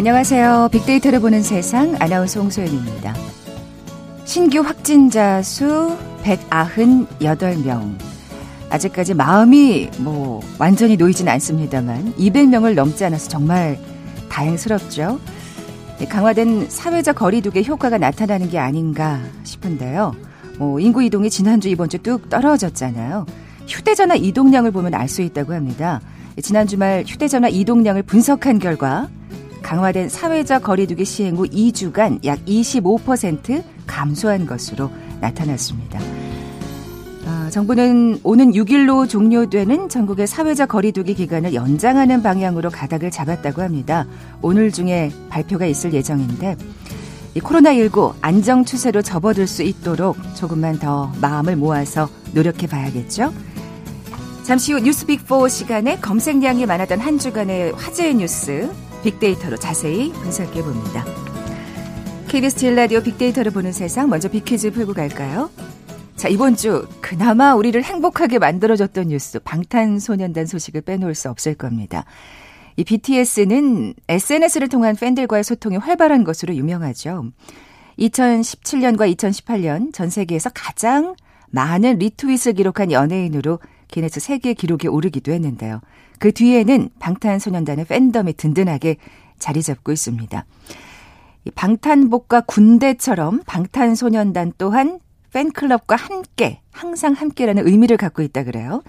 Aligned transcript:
안녕하세요. 0.00 0.70
빅데이터를 0.72 1.20
보는 1.20 1.42
세상 1.42 1.94
아나운서 2.00 2.40
홍소연입니다. 2.40 3.14
신규 4.24 4.60
확진자 4.60 5.42
수 5.42 5.94
198명. 6.22 7.98
아직까지 8.70 9.12
마음이 9.12 9.90
뭐 9.98 10.40
완전히 10.58 10.96
놓이진 10.96 11.28
않습니다만 11.28 12.14
200명을 12.14 12.72
넘지 12.72 13.04
않아서 13.04 13.28
정말 13.28 13.78
다행스럽죠. 14.30 15.20
강화된 16.08 16.70
사회적 16.70 17.16
거리두기 17.16 17.62
효과가 17.68 17.98
나타나는 17.98 18.48
게 18.48 18.58
아닌가 18.58 19.20
싶은데요. 19.44 20.14
뭐 20.56 20.80
인구 20.80 21.02
이동이 21.02 21.28
지난주 21.28 21.68
이번 21.68 21.90
주 21.90 21.98
뚝 21.98 22.30
떨어졌잖아요. 22.30 23.26
휴대전화 23.68 24.14
이동량을 24.14 24.70
보면 24.70 24.94
알 24.94 25.08
수 25.08 25.20
있다고 25.20 25.52
합니다. 25.52 26.00
지난 26.40 26.66
주말 26.66 27.04
휴대전화 27.06 27.48
이동량을 27.48 28.02
분석한 28.04 28.60
결과 28.60 29.08
강화된 29.62 30.08
사회적 30.08 30.62
거리두기 30.62 31.04
시행 31.04 31.36
후 31.36 31.44
2주간 31.44 32.24
약 32.24 32.44
25% 32.44 33.62
감소한 33.86 34.46
것으로 34.46 34.90
나타났습니다. 35.20 36.00
아, 37.26 37.48
정부는 37.50 38.20
오는 38.22 38.52
6일로 38.52 39.08
종료되는 39.08 39.88
전국의 39.88 40.26
사회적 40.26 40.68
거리두기 40.68 41.14
기간을 41.14 41.54
연장하는 41.54 42.22
방향으로 42.22 42.70
가닥을 42.70 43.10
잡았다고 43.10 43.62
합니다. 43.62 44.06
오늘 44.42 44.72
중에 44.72 45.12
발표가 45.28 45.66
있을 45.66 45.92
예정인데 45.92 46.56
이 47.34 47.40
코로나19 47.40 48.14
안정 48.20 48.64
추세로 48.64 49.02
접어들 49.02 49.46
수 49.46 49.62
있도록 49.62 50.16
조금만 50.34 50.78
더 50.78 51.12
마음을 51.20 51.54
모아서 51.56 52.08
노력해 52.32 52.66
봐야겠죠. 52.66 53.32
잠시 54.42 54.72
후 54.72 54.80
뉴스 54.80 55.06
빅4 55.06 55.48
시간에 55.48 56.00
검색량이 56.00 56.66
많았던 56.66 56.98
한 56.98 57.18
주간의 57.18 57.72
화제의 57.72 58.14
뉴스 58.16 58.68
빅데이터로 59.02 59.56
자세히 59.56 60.12
분석해 60.12 60.62
봅니다. 60.62 61.04
KBS 62.28 62.56
제 62.56 62.70
라디오 62.70 63.00
빅데이터를 63.00 63.50
보는 63.52 63.72
세상 63.72 64.08
먼저 64.08 64.28
빅퀴즈 64.28 64.72
풀고 64.72 64.94
갈까요? 64.94 65.50
자, 66.16 66.28
이번 66.28 66.54
주 66.54 66.86
그나마 67.00 67.54
우리를 67.54 67.82
행복하게 67.82 68.38
만들어줬던 68.38 69.08
뉴스 69.08 69.40
방탄소년단 69.40 70.46
소식을 70.46 70.82
빼놓을 70.82 71.14
수 71.14 71.30
없을 71.30 71.54
겁니다. 71.54 72.04
이 72.76 72.84
BTS는 72.84 73.94
SNS를 74.08 74.68
통한 74.68 74.96
팬들과의 74.96 75.44
소통이 75.44 75.78
활발한 75.78 76.24
것으로 76.24 76.54
유명하죠. 76.54 77.24
2017년과 77.98 79.14
2018년 79.16 79.92
전 79.92 80.10
세계에서 80.10 80.50
가장 80.54 81.14
많은 81.50 81.98
리트윗을 81.98 82.52
기록한 82.52 82.92
연예인으로 82.92 83.58
기네스 83.88 84.20
세계 84.20 84.54
기록에 84.54 84.88
오르기도 84.88 85.32
했는데요. 85.32 85.80
그 86.20 86.32
뒤에는 86.32 86.90
방탄소년단의 86.98 87.86
팬덤이 87.86 88.34
든든하게 88.34 88.96
자리 89.38 89.62
잡고 89.62 89.90
있습니다. 89.90 90.44
방탄복과 91.54 92.42
군대처럼 92.42 93.40
방탄소년단 93.46 94.52
또한 94.58 95.00
팬클럽과 95.32 95.96
함께, 95.96 96.60
항상 96.70 97.14
함께라는 97.14 97.66
의미를 97.66 97.96
갖고 97.96 98.20
있다 98.22 98.44
그래요. 98.44 98.82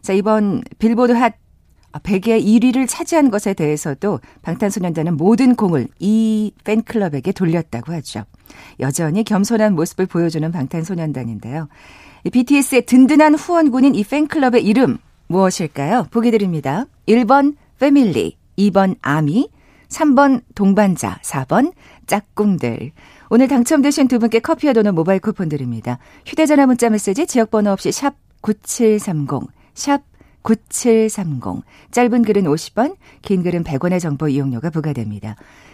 자, 0.00 0.12
이번 0.12 0.62
빌보드 0.78 1.12
핫 1.12 1.34
100의 1.92 2.44
1위를 2.44 2.88
차지한 2.88 3.30
것에 3.30 3.54
대해서도 3.54 4.18
방탄소년단은 4.40 5.16
모든 5.16 5.54
공을 5.54 5.86
이 6.00 6.52
팬클럽에게 6.64 7.30
돌렸다고 7.30 7.92
하죠. 7.92 8.24
여전히 8.80 9.22
겸손한 9.22 9.76
모습을 9.76 10.06
보여주는 10.06 10.50
방탄소년단인데요. 10.50 11.68
BTS의 12.32 12.86
든든한 12.86 13.34
후원군인 13.36 13.94
이 13.94 14.02
팬클럽의 14.02 14.64
이름 14.64 14.98
무엇일까요? 15.32 16.06
보기 16.10 16.30
드립니다. 16.30 16.84
1번 17.08 17.56
패밀리, 17.78 18.36
2번 18.58 18.96
아미, 19.00 19.48
3번 19.88 20.42
동반자, 20.54 21.18
4번 21.22 21.72
짝꿍들. 22.06 22.92
오늘 23.30 23.48
당첨되신 23.48 24.08
두 24.08 24.18
분께 24.18 24.40
커피와 24.40 24.74
도는 24.74 24.94
모바일 24.94 25.20
쿠폰 25.20 25.48
드립니다. 25.48 25.98
휴대전화 26.26 26.66
문자 26.66 26.90
메시지 26.90 27.26
지역번호 27.26 27.70
없이 27.70 27.90
샵 27.90 28.14
9730, 28.42 29.48
샵 29.74 30.02
9730. 30.42 31.62
짧은 31.90 32.22
글은 32.22 32.44
50원, 32.44 32.96
긴 33.22 33.42
글은 33.42 33.64
100원의 33.64 34.00
정보 34.00 34.28
이용료가 34.28 34.70
부과됩니다. 34.70 35.36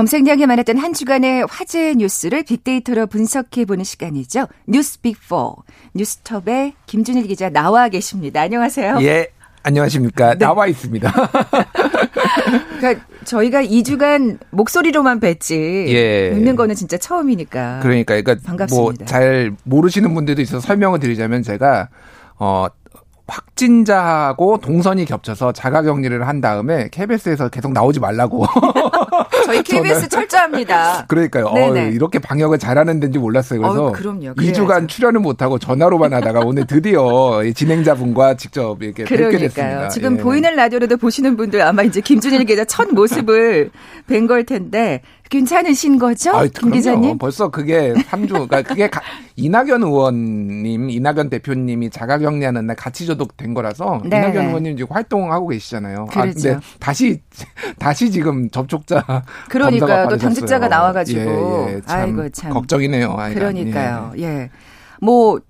검색량이 0.00 0.46
많았던 0.46 0.78
한 0.78 0.94
주간의 0.94 1.46
화제 1.50 1.94
뉴스를 1.94 2.42
빅데이터로 2.42 3.06
분석해보는 3.06 3.84
시간이죠. 3.84 4.46
뉴스 4.66 4.98
빅4. 5.02 5.56
뉴스톱의 5.92 6.72
김준일 6.86 7.26
기자 7.26 7.50
나와 7.50 7.90
계십니다. 7.90 8.40
안녕하세요. 8.40 8.96
예. 9.02 9.28
안녕하십니까. 9.62 10.36
네. 10.36 10.38
나와 10.38 10.66
있습니다. 10.68 11.12
그러니까 12.80 13.04
저희가 13.24 13.62
2주간 13.62 14.38
목소리로만 14.48 15.20
뵀지. 15.20 15.88
예. 15.88 16.30
뵙는 16.30 16.56
거는 16.56 16.76
진짜 16.76 16.96
처음이니까. 16.96 17.80
그러니까, 17.82 18.22
그러니까 18.22 18.66
뭐. 18.70 18.84
뭐잘 18.84 19.54
모르시는 19.64 20.14
분들도 20.14 20.40
있어서 20.40 20.66
설명을 20.66 21.00
드리자면 21.00 21.42
제가 21.42 21.90
어 22.38 22.68
확진자하고 23.60 24.58
동선이 24.58 25.04
겹쳐서 25.04 25.52
자가격리를 25.52 26.26
한 26.26 26.40
다음에 26.40 26.88
KBS에서 26.90 27.48
계속 27.48 27.72
나오지 27.72 28.00
말라고. 28.00 28.46
저희 29.44 29.62
KBS 29.62 30.08
철저합니다. 30.08 31.04
그러니까요. 31.06 31.46
어, 31.46 31.76
이렇게 31.76 32.18
방역을 32.18 32.58
잘하는 32.58 33.00
데인지 33.00 33.18
몰랐어요. 33.18 33.60
그래서 33.60 33.86
어, 33.86 33.92
그럼요. 33.92 34.34
2주간 34.34 34.88
출연을 34.88 35.20
못하고 35.20 35.58
전화로만 35.58 36.12
하다가 36.14 36.40
오늘 36.40 36.66
드디어 36.66 37.42
진행자분과 37.54 38.36
직접 38.36 38.82
이렇게 38.82 39.04
그러니까요. 39.04 39.30
뵙게 39.30 39.48
됐습니다. 39.48 39.88
지금 39.88 40.18
예. 40.18 40.22
보이는 40.22 40.56
라디오로도 40.56 40.96
보시는 40.96 41.36
분들 41.36 41.62
아마 41.62 41.82
이제 41.82 42.00
김준일 42.00 42.44
기자 42.44 42.64
첫 42.64 42.88
모습을 42.94 43.70
뵌 44.08 44.26
걸 44.30 44.44
텐데 44.44 45.02
괜찮으신 45.30 45.98
거죠? 45.98 46.30
아, 46.32 46.46
김 46.46 46.70
기자님? 46.72 47.16
벌써 47.18 47.48
그게 47.48 47.92
3주, 47.94 48.28
그러니까 48.30 48.62
그게 48.62 48.90
가, 48.90 49.00
이낙연 49.36 49.82
의원님, 49.82 50.90
이낙연 50.90 51.30
대표님이 51.30 51.90
자가격리하는 51.90 52.66
날 52.66 52.76
같이 52.76 53.06
저독된 53.06 53.49
거라서 53.54 54.00
네. 54.04 54.18
이낙연 54.18 54.48
의원님 54.48 54.76
지금 54.76 54.94
활동하고 54.94 55.48
계시잖아요. 55.48 56.06
그렇죠. 56.06 56.20
아, 56.20 56.24
근데 56.24 56.48
그렇죠. 56.50 56.60
다시 56.78 57.20
다시 57.78 58.10
지금 58.10 58.50
접촉자 58.50 59.24
그러니까요. 59.48 60.08
또 60.08 60.16
당직자가 60.16 60.68
나와가지고 60.68 61.66
예, 61.68 61.74
예, 61.74 61.80
참 61.82 62.00
아이고 62.00 62.28
참 62.30 62.52
걱정이네요. 62.52 63.14
아이가. 63.16 63.38
그러니까요. 63.38 64.12
예. 64.18 64.22
예. 64.22 64.50
뭐 65.00 65.40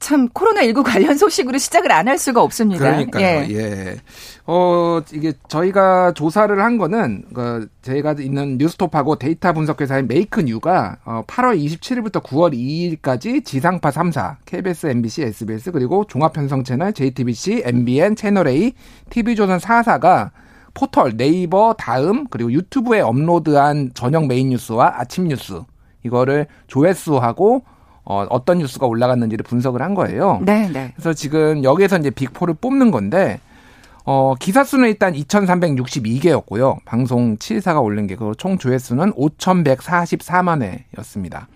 참 0.00 0.28
코로나19 0.28 0.82
관련 0.84 1.16
소식으로 1.16 1.58
시작을 1.58 1.90
안 1.92 2.06
할 2.08 2.18
수가 2.18 2.42
없습니다. 2.42 2.84
그러니까요. 2.84 3.24
예. 3.24 3.46
예. 3.50 3.96
어, 4.46 5.00
이게 5.12 5.32
저희가 5.48 6.12
조사를 6.12 6.56
한 6.62 6.78
거는 6.78 7.24
그 7.34 7.68
제가 7.82 8.14
있는 8.20 8.58
뉴스톱하고 8.58 9.16
데이터 9.16 9.52
분석 9.52 9.80
회사인 9.80 10.06
메이크뉴가 10.06 10.98
어 11.04 11.22
8월 11.26 11.58
27일부터 11.58 12.22
9월 12.22 12.54
2일까지 12.54 13.44
지상파 13.44 13.90
3사 13.90 14.36
KBS, 14.44 14.86
MBC, 14.86 15.22
SBS 15.22 15.72
그리고 15.72 16.04
종합 16.06 16.32
편성 16.32 16.62
채널 16.62 16.92
JTBC, 16.92 17.62
MBN, 17.64 18.14
채널 18.14 18.46
A, 18.46 18.72
TV조선 19.10 19.58
4사가 19.58 20.30
포털, 20.74 21.16
네이버, 21.16 21.74
다음 21.76 22.26
그리고 22.28 22.52
유튜브에 22.52 23.00
업로드한 23.00 23.92
저녁 23.94 24.26
메인 24.26 24.50
뉴스와 24.50 24.94
아침 24.98 25.26
뉴스 25.26 25.60
이거를 26.04 26.46
조회수하고 26.68 27.64
어, 28.06 28.24
어떤 28.30 28.58
뉴스가 28.58 28.86
올라갔는지를 28.86 29.42
분석을 29.42 29.82
한 29.82 29.94
거예요. 29.94 30.40
네, 30.42 30.68
네. 30.72 30.92
그래서 30.94 31.12
지금 31.12 31.62
여기에서 31.64 31.98
이제 31.98 32.10
Big 32.10 32.28
4를 32.28 32.58
뽑는 32.60 32.90
건데 32.92 33.40
어, 34.04 34.34
기사 34.38 34.62
수는 34.62 34.88
일단 34.88 35.12
2,362개였고요. 35.14 36.78
방송 36.84 37.36
7사가 37.36 37.82
올린 37.82 38.06
게, 38.06 38.14
그 38.16 38.32
총 38.38 38.56
조회수는 38.58 39.12
5,144만 39.14 40.62
회였습니다. 40.62 41.48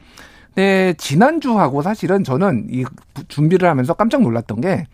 근데 0.55 0.94
지난주하고 0.99 1.82
사실은 1.82 2.25
저는 2.25 2.67
이 2.70 2.85
준비를 3.29 3.69
하면서 3.69 3.94
깜짝 3.94 4.23
놀랐던 4.23 4.61
게, 4.61 4.87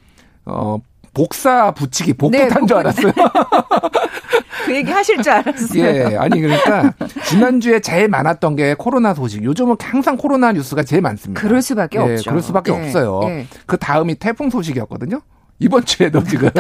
어, 0.45 0.79
복사 1.17 1.71
붙이기 1.71 2.13
복붙한 2.13 2.61
네, 2.61 2.67
줄 2.67 2.77
알았어요. 2.77 3.13
그 4.67 4.77
얘기 4.77 4.91
하실 4.91 5.23
줄 5.23 5.33
알았어요. 5.33 5.83
예, 5.83 6.17
아니 6.19 6.43
그러니까 6.43 6.93
지난주에 7.25 7.81
제일 7.81 8.09
많았던 8.09 8.55
게 8.55 8.75
코로나 8.75 9.15
소식. 9.15 9.43
요즘은 9.43 9.77
항상 9.81 10.19
코로나 10.19 10.53
뉴스가 10.53 10.83
제일 10.83 11.01
많습니다. 11.01 11.41
그럴 11.41 11.63
수밖에 11.63 11.99
예, 11.99 12.03
없죠. 12.03 12.31
그럴 12.31 12.43
수밖에 12.43 12.71
예, 12.71 12.77
없어요. 12.77 13.21
예. 13.25 13.47
그 13.65 13.79
다음이 13.79 14.17
태풍 14.17 14.51
소식이었거든요. 14.51 15.23
이번 15.59 15.85
주에도 15.85 16.23
지금 16.25 16.51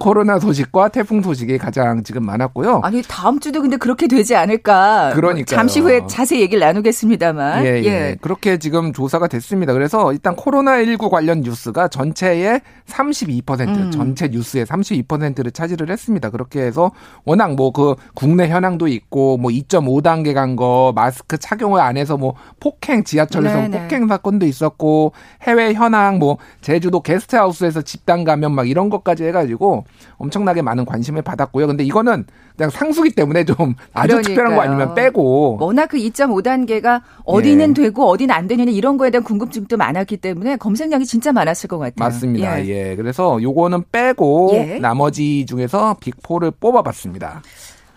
코로나 0.00 0.38
소식과 0.38 0.88
태풍 0.88 1.22
소식이 1.22 1.58
가장 1.58 2.02
지금 2.02 2.24
많았고요. 2.24 2.80
아니 2.82 3.02
다음 3.06 3.38
주도 3.38 3.60
근데 3.62 3.76
그렇게 3.76 4.08
되지 4.08 4.34
않을까? 4.34 5.12
그러니까 5.14 5.54
잠시 5.54 5.80
후에 5.80 6.00
자세히 6.08 6.40
얘기를 6.40 6.60
나누겠습니다만. 6.60 7.64
예, 7.64 7.68
예, 7.80 7.84
예. 7.84 8.16
그렇게 8.20 8.58
지금 8.58 8.92
조사가 8.92 9.28
됐습니다. 9.28 9.72
그래서 9.72 10.12
일단 10.12 10.34
코로나 10.34 10.82
19 10.84 11.10
관련 11.10 11.42
뉴스가 11.42 11.88
전체의 11.88 12.60
32% 12.88 13.60
음. 13.68 13.90
전체 13.90 14.28
뉴스의 14.28 14.66
32%를 14.66 15.50
차지를 15.52 15.90
했습니다. 15.90 16.30
그렇게 16.30 16.60
해서 16.62 16.90
워낙 17.24 17.54
뭐 17.54 17.70
그 17.72 17.94
국내 18.14 18.48
현황도 18.48 18.86
있고 18.88 19.36
뭐 19.36 19.50
2.5단계 19.50 20.32
간 20.32 20.54
거 20.54 20.92
마스크 20.94 21.36
착용을 21.36 21.80
안 21.80 21.96
해서 21.96 22.16
뭐 22.16 22.34
폭행 22.60 23.02
지하철에서 23.02 23.56
네네. 23.62 23.80
폭행 23.82 24.06
사건도 24.06 24.46
있었고 24.46 25.12
해외 25.42 25.72
현황 25.74 26.18
뭐 26.20 26.38
제주도 26.60 27.00
게스트하우스에서 27.00 27.82
집단 27.82 28.22
감염 28.24 28.52
막 28.52 28.68
이런 28.68 28.90
것까지 28.90 29.24
해가지고 29.24 29.84
엄청나게 30.16 30.62
많은 30.62 30.84
관심을 30.84 31.22
받았고요. 31.22 31.66
근데 31.66 31.84
이거는 31.84 32.24
그냥 32.56 32.70
상수기 32.70 33.10
때문에 33.10 33.44
좀 33.44 33.74
아주 33.92 34.08
그러니까요. 34.08 34.22
특별한 34.22 34.54
거 34.54 34.62
아니면 34.62 34.94
빼고 34.94 35.58
워낙 35.60 35.86
그 35.86 35.96
2.5단계가 35.96 37.02
어디는 37.24 37.70
예. 37.70 37.82
되고 37.82 38.08
어디는 38.08 38.34
안 38.34 38.46
되느냐 38.46 38.70
이런 38.70 38.96
거에 38.96 39.10
대한 39.10 39.24
궁금증도 39.24 39.76
많았기 39.76 40.18
때문에 40.18 40.56
검색량이 40.56 41.04
진짜 41.04 41.32
많았을 41.32 41.68
것 41.68 41.78
같아요. 41.78 41.94
맞습니다. 41.98 42.64
예. 42.64 42.68
예. 42.90 42.96
그래서 42.96 43.42
요거는 43.42 43.84
빼고 43.92 44.50
예. 44.54 44.78
나머지 44.78 45.46
중에서 45.46 45.96
빅4를 46.00 46.52
뽑아봤습니다. 46.58 47.42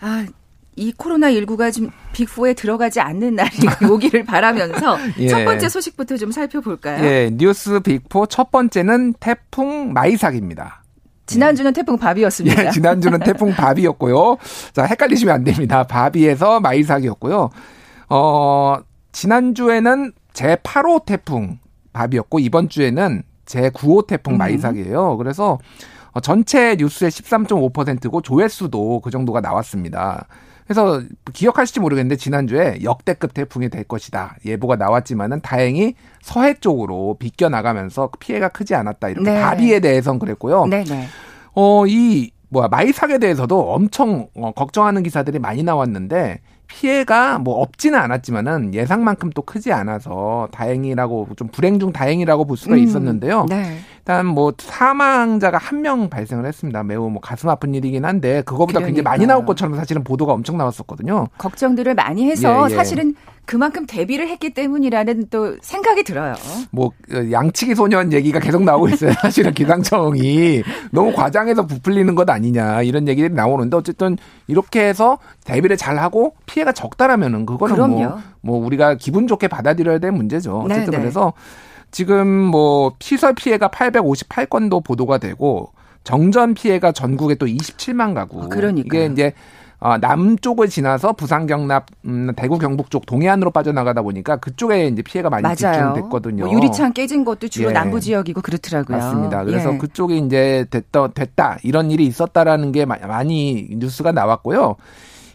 아, 0.00 0.26
이 0.78 0.92
코로나19가 0.92 1.72
지금 1.72 1.90
빅4에 2.12 2.56
들어가지 2.56 3.00
않는 3.00 3.34
날이 3.34 3.50
오기를 3.90 4.24
바라면서 4.24 4.96
예. 5.18 5.28
첫 5.28 5.44
번째 5.44 5.68
소식부터 5.68 6.16
좀 6.16 6.30
살펴볼까요? 6.30 7.04
예, 7.04 7.30
뉴스 7.32 7.80
빅4 7.80 8.28
첫 8.30 8.50
번째는 8.50 9.14
태풍 9.14 9.92
마이삭입니다. 9.92 10.84
지난주는 11.26 11.72
태풍 11.72 11.98
바비였습니다. 11.98 12.66
예, 12.66 12.70
지난주는 12.70 13.18
태풍 13.18 13.52
바비였고요. 13.54 14.38
자, 14.72 14.84
헷갈리시면 14.84 15.34
안 15.34 15.44
됩니다. 15.44 15.82
바비에서 15.82 16.60
마이삭이었고요. 16.60 17.50
어, 18.08 18.76
지난주에는 19.12 20.12
제8호 20.32 21.04
태풍 21.04 21.58
바비였고 21.92 22.38
이번 22.38 22.68
주에는 22.68 23.22
제9호 23.44 24.06
태풍 24.06 24.34
음. 24.34 24.38
마이삭이에요. 24.38 25.16
그래서 25.18 25.58
전체 26.22 26.76
뉴스의 26.76 27.10
13.5%고 27.10 28.22
조회수도 28.22 29.00
그 29.00 29.10
정도가 29.10 29.40
나왔습니다. 29.40 30.26
그래서 30.68 31.02
기억하실지 31.32 31.80
모르겠는데 31.80 32.16
지난주에 32.16 32.80
역대급 32.82 33.32
태풍이 33.32 33.70
될 33.70 33.84
것이다 33.84 34.36
예보가 34.44 34.76
나왔지만은 34.76 35.40
다행히 35.40 35.94
서해 36.20 36.52
쪽으로 36.52 37.16
비껴 37.18 37.48
나가면서 37.48 38.10
피해가 38.20 38.50
크지 38.50 38.74
않았다 38.74 39.08
이렇게 39.08 39.30
네. 39.30 39.40
바비에 39.40 39.80
대해서는 39.80 40.18
그랬고요. 40.18 40.66
네네. 40.66 41.08
어이 41.54 42.30
뭐야 42.50 42.68
마이삭에 42.68 43.16
대해서도 43.18 43.72
엄청 43.72 44.28
어, 44.34 44.52
걱정하는 44.52 45.02
기사들이 45.02 45.38
많이 45.38 45.62
나왔는데 45.62 46.40
피해가 46.68 47.38
뭐 47.38 47.60
없지는 47.60 47.98
않았지만은 47.98 48.74
예상만큼 48.74 49.30
또 49.34 49.42
크지 49.42 49.72
않아서 49.72 50.48
다행이라고 50.52 51.28
좀 51.36 51.48
불행 51.48 51.80
중 51.80 51.92
다행이라고 51.92 52.44
볼 52.44 52.56
수가 52.56 52.74
음, 52.76 52.78
있었는데요. 52.80 53.46
네. 53.48 53.78
일단 53.98 54.26
뭐 54.26 54.52
사망자가 54.56 55.58
한 55.58 55.78
명 55.78 56.10
발생을 56.10 56.44
했습니다. 56.44 56.82
매우 56.82 57.08
뭐 57.08 57.20
가슴 57.20 57.48
아픈 57.48 57.72
일이긴 57.74 58.04
한데 58.04 58.42
그거보다 58.42 58.80
그러니까요. 58.80 58.86
굉장히 58.86 59.02
많이 59.04 59.26
나올 59.26 59.46
것처럼 59.46 59.76
사실은 59.76 60.02
보도가 60.04 60.32
엄청 60.32 60.56
나왔었거든요. 60.58 61.28
걱정들을 61.38 61.94
많이 61.94 62.28
해서 62.28 62.66
예, 62.68 62.72
예. 62.72 62.76
사실은 62.76 63.14
그만큼 63.48 63.86
대비를 63.86 64.28
했기 64.28 64.52
때문이라는 64.52 65.28
또 65.30 65.56
생각이 65.62 66.02
들어요. 66.04 66.34
뭐 66.70 66.88
어, 67.10 67.32
양치기 67.32 67.74
소년 67.74 68.12
얘기가 68.12 68.40
계속 68.40 68.62
나오고 68.62 68.90
있어요. 68.90 69.12
사실은 69.22 69.54
기상청이 69.54 70.62
너무 70.92 71.14
과장해서 71.14 71.66
부풀리는 71.66 72.14
것 72.14 72.28
아니냐 72.28 72.82
이런 72.82 73.08
얘기들이 73.08 73.32
나오는데 73.32 73.74
어쨌든 73.74 74.18
이렇게 74.48 74.86
해서 74.86 75.16
대비를 75.46 75.78
잘 75.78 75.98
하고 75.98 76.34
피해가 76.44 76.72
적다라면은 76.72 77.46
그거는 77.46 77.88
뭐, 77.88 78.18
뭐 78.42 78.66
우리가 78.66 78.96
기분 78.96 79.26
좋게 79.26 79.48
받아들여야 79.48 79.98
될 79.98 80.12
문제죠. 80.12 80.58
어쨌든 80.58 80.84
네네. 80.84 80.90
네. 80.90 80.98
그래서 80.98 81.32
지금 81.90 82.28
뭐 82.28 82.92
시설 83.00 83.34
피해가 83.34 83.68
858건도 83.68 84.84
보도가 84.84 85.16
되고 85.16 85.72
정전 86.04 86.52
피해가 86.52 86.92
전국에 86.92 87.36
또 87.36 87.46
27만 87.46 88.12
가구. 88.12 88.42
아, 88.42 88.48
그러니까 88.48 88.84
이게 88.86 89.06
이제 89.06 89.32
어, 89.80 89.96
남쪽을 89.98 90.68
지나서 90.68 91.12
부산 91.12 91.46
경남 91.46 91.82
음, 92.04 92.32
대구 92.36 92.58
경북 92.58 92.90
쪽 92.90 93.06
동해안으로 93.06 93.52
빠져나가다 93.52 94.02
보니까 94.02 94.36
그쪽에 94.36 94.88
이제 94.88 95.02
피해가 95.02 95.30
많이 95.30 95.42
맞아요. 95.42 95.56
집중됐거든요. 95.56 96.46
뭐 96.46 96.52
유리창 96.54 96.92
깨진 96.92 97.24
것도 97.24 97.48
주로 97.48 97.68
예. 97.68 97.72
남부 97.72 98.00
지역이고 98.00 98.40
그렇더라고요. 98.42 98.96
맞습니다. 98.96 99.44
그래서 99.44 99.74
예. 99.74 99.78
그쪽에 99.78 100.16
이제 100.16 100.66
됐다 100.70 101.08
됐다 101.08 101.58
이런 101.62 101.92
일이 101.92 102.06
있었다라는 102.06 102.72
게 102.72 102.86
많이 102.86 103.68
뉴스가 103.70 104.10
나왔고요. 104.10 104.76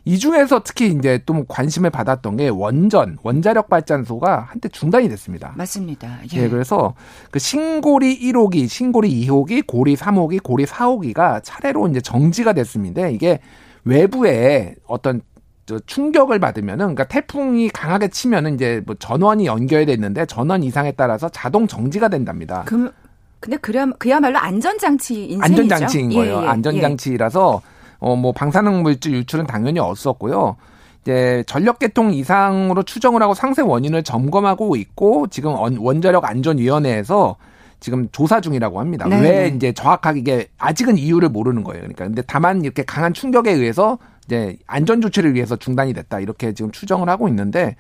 이 0.06 0.20
중에서 0.20 0.64
특히 0.66 0.88
이제 0.88 1.22
또 1.26 1.46
관심을 1.46 1.90
받았던 1.90 2.36
게 2.36 2.50
원전, 2.50 3.18
원자력 3.24 3.70
발전소가 3.70 4.48
한때 4.50 4.68
중단이 4.68 5.08
됐습니다. 5.08 5.54
맞습니다. 5.56 6.20
예. 6.34 6.42
네, 6.42 6.50
그래서 6.50 6.94
그 7.32 7.40
신고리 7.40 8.20
1호기, 8.20 8.68
신고리 8.68 9.26
2호기, 9.26 9.66
고리 9.66 9.96
3호기, 9.96 10.44
고리 10.44 10.66
4호기가 10.66 11.40
차례로 11.44 11.88
이제 11.88 12.02
정지가 12.02 12.52
됐습니다. 12.52 13.08
이게 13.08 13.40
외부에 13.86 14.76
어떤 14.88 15.22
저 15.66 15.80
충격을 15.80 16.40
받으면은 16.40 16.78
그러니까 16.94 17.06
태풍이 17.06 17.70
강하게 17.70 18.10
치면은 18.10 18.56
이제 18.56 18.82
뭐 18.86 18.96
전원이 18.96 19.46
연결됐는데 19.46 20.26
전원 20.26 20.64
이상에 20.64 20.92
따라서 20.92 21.30
자동 21.30 21.68
정지가 21.68 22.10
된답니다. 22.10 22.64
그럼 22.66 22.92
근데 23.40 23.58
그야 23.58 23.86
그야말로 23.98 24.38
안전장치 24.40 25.38
안전장치인 25.42 26.10
거예요. 26.14 26.40
예, 26.40 26.44
예, 26.44 26.48
안전장치라서 26.48 27.62
어 28.00 28.16
뭐 28.18 28.34
방사능 28.34 28.84
물질 28.84 29.14
유출은 29.14 29.48
당연히 29.48 29.80
없었고요. 29.80 30.58
이제 31.02 31.44
전력 31.48 31.80
개통 31.80 32.14
이상으로 32.14 32.84
추정을 32.84 33.22
하고 33.22 33.34
상세 33.34 33.62
원인을 33.62 34.04
점검하고 34.04 34.76
있고 34.76 35.28
지금 35.28 35.54
원자력 35.80 36.26
안전위원회에서 36.26 37.36
지금 37.84 38.08
조사 38.14 38.40
중이라고 38.40 38.80
합니다. 38.80 39.10
네네. 39.10 39.30
왜 39.30 39.50
네. 39.50 39.56
이제 39.56 39.74
정확하게 39.74 40.20
이게 40.22 40.48
아직은 40.58 40.98
이유를 40.98 41.28
모르는 41.28 41.66
거예요. 41.66 41.82
그러니까 41.82 42.06
근데 42.06 42.24
다만 42.26 42.64
이렇게 42.64 42.84
강한 42.84 43.14
충격에 43.14 43.52
의해서 43.52 43.98
이제 44.26 44.58
안전 44.68 45.02
조치를 45.02 45.36
위해서 45.36 45.58
중단이 45.58 45.94
됐다 45.94 46.22
이렇게 46.22 46.54
지금 46.54 46.72
추정을 46.72 47.10
하고 47.10 47.28
있는데 47.28 47.76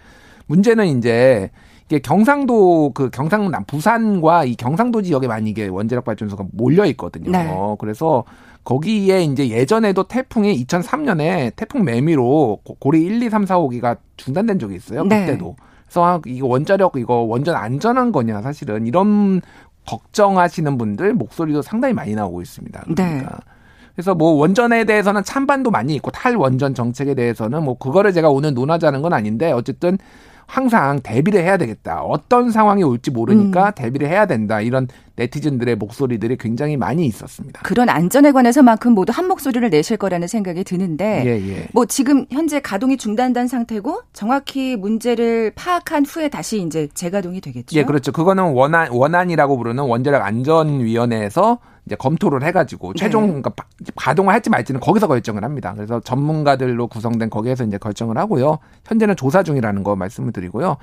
문제는 0.48 0.98
이제 0.98 1.52
이게 1.86 2.00
경상도 2.00 2.92
그 2.94 3.10
경상남 3.12 3.64
부산과 3.64 4.44
이 4.44 4.56
경상도 4.56 5.02
지역에 5.04 5.28
많이 5.28 5.52
이게 5.52 5.68
원자력 5.68 6.04
발전소가 6.04 6.48
몰려 6.52 6.86
있거든요. 6.88 7.32
네. 7.32 7.50
그래서 7.80 8.26
거기에 8.66 9.24
이제 9.24 9.48
예전에도 9.48 10.04
태풍이 10.04 10.66
2003년에 10.66 11.56
태풍 11.56 11.86
매미로 11.86 12.60
고리 12.80 13.04
1, 13.04 13.24
2, 13.24 13.30
3, 13.30 13.46
4, 13.46 13.58
5기가 13.58 13.98
중단된 14.18 14.60
적이 14.60 14.76
있어요. 14.76 15.06
네. 15.06 15.26
그때도. 15.26 15.56
그래서 15.86 16.22
이거 16.26 16.48
원자력 16.48 16.94
이거 16.98 17.16
원전 17.16 17.56
안전한 17.56 18.12
거냐 18.12 18.42
사실은 18.42 18.86
이런 18.86 19.42
걱정하시는 19.86 20.78
분들 20.78 21.14
목소리도 21.14 21.62
상당히 21.62 21.94
많이 21.94 22.16
나오고 22.16 22.42
있습니다. 22.42 22.84
네. 22.88 22.94
그러니까. 22.96 23.30
네. 23.32 23.54
그래서 23.96 24.16
뭐 24.16 24.32
원전에 24.32 24.86
대해서는 24.86 25.24
찬반도 25.24 25.70
많이 25.70 25.94
있고 25.96 26.10
탈원전 26.12 26.74
정책에 26.74 27.14
대해서는 27.14 27.64
뭐 27.64 27.78
그거를 27.78 28.12
제가 28.12 28.30
오늘 28.30 28.54
논하자는 28.54 29.02
건 29.02 29.14
아닌데 29.14 29.52
어쨌든 29.52 29.98
항상 30.46 31.00
대비를 31.02 31.42
해야 31.42 31.58
되겠다. 31.58 32.02
어떤 32.02 32.52
상황이 32.52 32.84
올지 32.84 33.12
모르니까 33.12 33.68
음. 33.68 33.72
대비를 33.76 34.08
해야 34.08 34.26
된다. 34.26 34.62
이런 34.62 34.88
네티즌들의 35.16 35.76
목소리들이 35.76 36.38
굉장히 36.38 36.76
많이 36.76 37.06
있었습니다. 37.06 37.62
그런 37.64 37.90
안전에 37.90 38.32
관해서만큼 38.32 38.94
모두 38.94 39.12
한 39.14 39.28
목소리를 39.28 39.70
내실 39.70 39.98
거라는 39.98 40.28
생각이 40.28 40.64
드는데 40.64 41.24
예, 41.26 41.50
예. 41.50 41.68
뭐 41.72 41.86
지금 41.86 42.26
현재 42.32 42.60
가동이 42.60 42.98
중단된 42.98 43.48
상태고 43.48 44.02
정확히 44.12 44.76
문제를 44.76 45.52
파악한 45.56 46.06
후에 46.06 46.30
다시 46.30 46.62
이제 46.62 46.88
재가동이 46.94 47.42
되겠죠. 47.42 47.78
예, 47.78 47.84
그렇죠. 47.84 48.12
그거는 48.12 48.54
원안 48.54 48.92
원안이라고 48.92 49.58
부르는 49.58 49.84
원자력 49.84 50.24
안전 50.24 50.80
위원회에서 50.80 51.60
이제 51.86 51.96
검토를 51.96 52.44
해가지고 52.44 52.94
네. 52.94 53.00
최종 53.00 53.24
네. 53.24 53.28
그러니까 53.42 53.52
가동을 53.96 54.34
할지 54.34 54.50
말지는 54.50 54.80
거기서 54.80 55.08
결정을 55.08 55.44
합니다. 55.44 55.74
그래서 55.76 56.00
전문가들로 56.00 56.88
구성된 56.88 57.30
거기에서 57.30 57.66
이제 57.66 57.78
결정을 57.78 58.18
하고요. 58.18 58.60
현재는 58.86 59.16
조사 59.16 59.44
중이라는 59.44 59.84
거 59.84 59.96
말씀을 59.96 60.32
드리고요. 60.34 60.78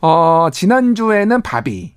어, 0.00 0.48
지난주에는 0.52 1.42
바비, 1.42 1.94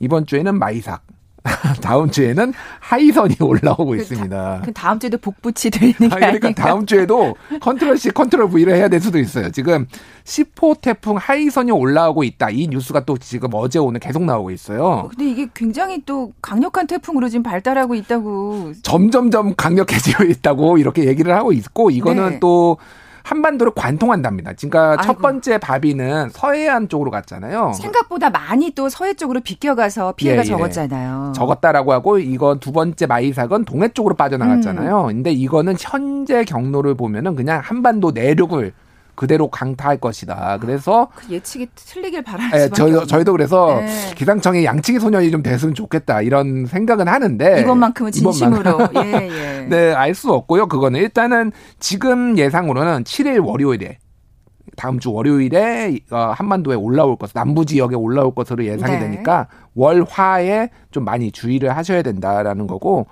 이번 0.00 0.26
주에는 0.26 0.58
마이삭. 0.58 1.02
다음 1.82 2.10
주에는 2.10 2.54
하이선이 2.80 3.36
올라오고 3.40 3.86
그 3.86 3.96
있습니다. 3.96 4.62
그 4.64 4.72
다음 4.72 4.98
주에도 4.98 5.18
복붙이 5.18 5.68
되는 5.70 5.92
게 5.92 6.06
아, 6.06 6.16
그러니까 6.16 6.46
아닌가? 6.46 6.62
다음 6.62 6.86
주에도 6.86 7.36
Control 7.60 7.98
C, 7.98 8.10
Control 8.12 8.48
V를 8.48 8.74
해야 8.74 8.88
될 8.88 8.98
수도 8.98 9.18
있어요. 9.18 9.50
지금 9.50 9.86
10호 10.24 10.80
태풍 10.80 11.18
하이선이 11.18 11.70
올라오고 11.70 12.24
있다. 12.24 12.48
이 12.48 12.66
뉴스가 12.68 13.04
또 13.04 13.18
지금 13.18 13.50
어제 13.52 13.78
오늘 13.78 14.00
계속 14.00 14.24
나오고 14.24 14.52
있어요. 14.52 14.84
어, 14.84 15.08
근데 15.08 15.28
이게 15.28 15.46
굉장히 15.52 16.02
또 16.06 16.32
강력한 16.40 16.86
태풍으로 16.86 17.28
지금 17.28 17.42
발달하고 17.42 17.94
있다고. 17.94 18.72
점점점 18.82 19.54
강력해지고 19.54 20.24
있다고 20.24 20.78
이렇게 20.78 21.04
얘기를 21.04 21.36
하고 21.36 21.52
있고 21.52 21.90
이거는 21.90 22.30
네. 22.30 22.40
또 22.40 22.78
한반도를 23.24 23.72
관통한답니다. 23.74 24.52
그러니까 24.52 24.90
아이고. 24.90 25.02
첫 25.02 25.18
번째 25.18 25.58
바비는 25.58 26.28
서해안 26.30 26.88
쪽으로 26.88 27.10
갔잖아요. 27.10 27.72
생각보다 27.72 28.30
많이 28.30 28.70
또 28.72 28.88
서해 28.88 29.14
쪽으로 29.14 29.40
비껴가서 29.40 30.12
피해가 30.12 30.42
예, 30.42 30.44
예. 30.44 30.50
적었잖아요. 30.50 31.32
적었다라고 31.34 31.92
하고 31.92 32.18
이건 32.18 32.60
두 32.60 32.70
번째 32.70 33.06
마이삭은 33.06 33.64
동해 33.64 33.88
쪽으로 33.88 34.14
빠져나갔잖아요. 34.14 35.04
음. 35.04 35.06
근데 35.06 35.32
이거는 35.32 35.74
현재 35.80 36.44
경로를 36.44 36.94
보면은 36.94 37.34
그냥 37.34 37.60
한반도 37.64 38.10
내륙을 38.12 38.72
그대로 39.14 39.48
강타할 39.48 39.98
것이다. 39.98 40.58
그래서 40.60 41.08
그 41.14 41.32
예측이 41.32 41.68
틀리길 41.74 42.22
바라는 42.22 42.50
네, 42.50 42.68
저희, 42.70 43.06
저희도 43.06 43.32
그래서 43.32 43.80
네. 43.80 44.14
기상청의 44.16 44.64
양치기 44.64 45.00
소년이 45.00 45.30
좀 45.30 45.42
됐으면 45.42 45.74
좋겠다 45.74 46.22
이런 46.22 46.66
생각은 46.66 47.08
하는데 47.08 47.60
이번만큼은 47.60 48.12
진심으로 48.12 48.88
예, 49.04 49.28
예. 49.30 49.66
네, 49.68 49.92
알 49.92 50.14
수 50.14 50.32
없고요. 50.32 50.68
그거는 50.68 51.00
일단은 51.00 51.50
지금 51.80 52.38
예상으로는 52.38 53.02
7일 53.02 53.44
월요일에 53.44 53.98
다음 54.76 54.98
주 54.98 55.12
월요일에 55.12 55.98
어, 56.10 56.32
한반도에 56.36 56.76
올라올 56.76 57.16
것, 57.16 57.30
남부 57.34 57.64
지역에 57.64 57.96
올라올 57.96 58.34
것으로 58.34 58.64
예상이 58.64 58.92
네. 58.92 59.00
되니까 59.00 59.48
월화에 59.74 60.70
좀 60.90 61.04
많이 61.04 61.30
주의를 61.32 61.76
하셔야 61.76 62.02
된다라는 62.02 62.66
거고 62.66 63.06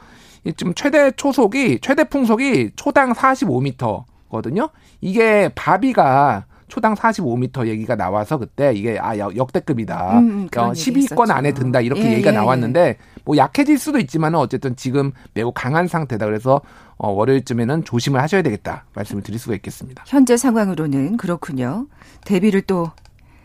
지금 0.56 0.75
최대 0.75 1.11
초속이 1.12 1.80
최대 1.80 2.04
풍속이 2.04 2.73
초당 2.76 3.12
45m 3.12 4.04
거든요. 4.33 4.71
이게 5.01 5.51
바비가 5.55 6.47
초당 6.73 6.95
45m 6.95 7.67
얘기가 7.67 7.97
나와서 7.97 8.39
그때 8.39 8.73
이게 8.75 8.99
아 8.99 9.19
역대급이다. 9.19 10.19
음, 10.19 10.31
음 10.31 10.49
어, 10.57 10.73
10위권 10.73 11.31
안에 11.31 11.53
든다 11.53 11.83
이렇게 11.83 12.03
예, 12.05 12.12
얘기가 12.15 12.31
예, 12.31 12.35
나왔는데 12.35 12.97
뭐 13.27 13.37
약해질 13.37 13.79
수도 13.79 13.99
있지만은 13.99 14.39
어쨌든 14.39 14.75
지금 14.75 15.12
매우 15.35 15.53
강한 15.53 15.87
상태다. 15.87 16.25
그래서 16.25 16.62
어, 16.97 17.11
월요일쯤에는 17.11 17.85
조심을 17.85 18.23
하셔야 18.23 18.41
되겠다 18.41 18.87
말씀을 18.95 19.23
드릴 19.23 19.39
수가 19.39 19.55
있겠습니다. 19.57 20.03
현재 20.07 20.39
상황으로는 20.39 21.19
그렇군요. 21.19 21.89
대비를 22.25 22.62
또 22.62 22.91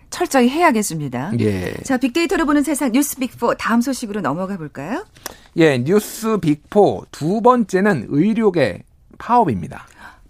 철저히 0.09 0.47
해야겠습니다. 0.47 1.33
예. 1.41 1.73
자, 1.83 1.97
빅데이터로 1.97 2.45
보는 2.45 2.63
세상 2.63 2.93
뉴스 2.93 3.17
빅4 3.17 3.57
다음 3.57 3.81
소식으로 3.81 4.21
넘어가 4.21 4.55
볼까요? 4.57 5.05
예, 5.57 5.77
뉴스 5.83 6.37
빅4 6.37 7.07
두 7.11 7.41
번째는 7.41 8.07
의료계 8.09 8.83
파업입니다. 9.17 9.85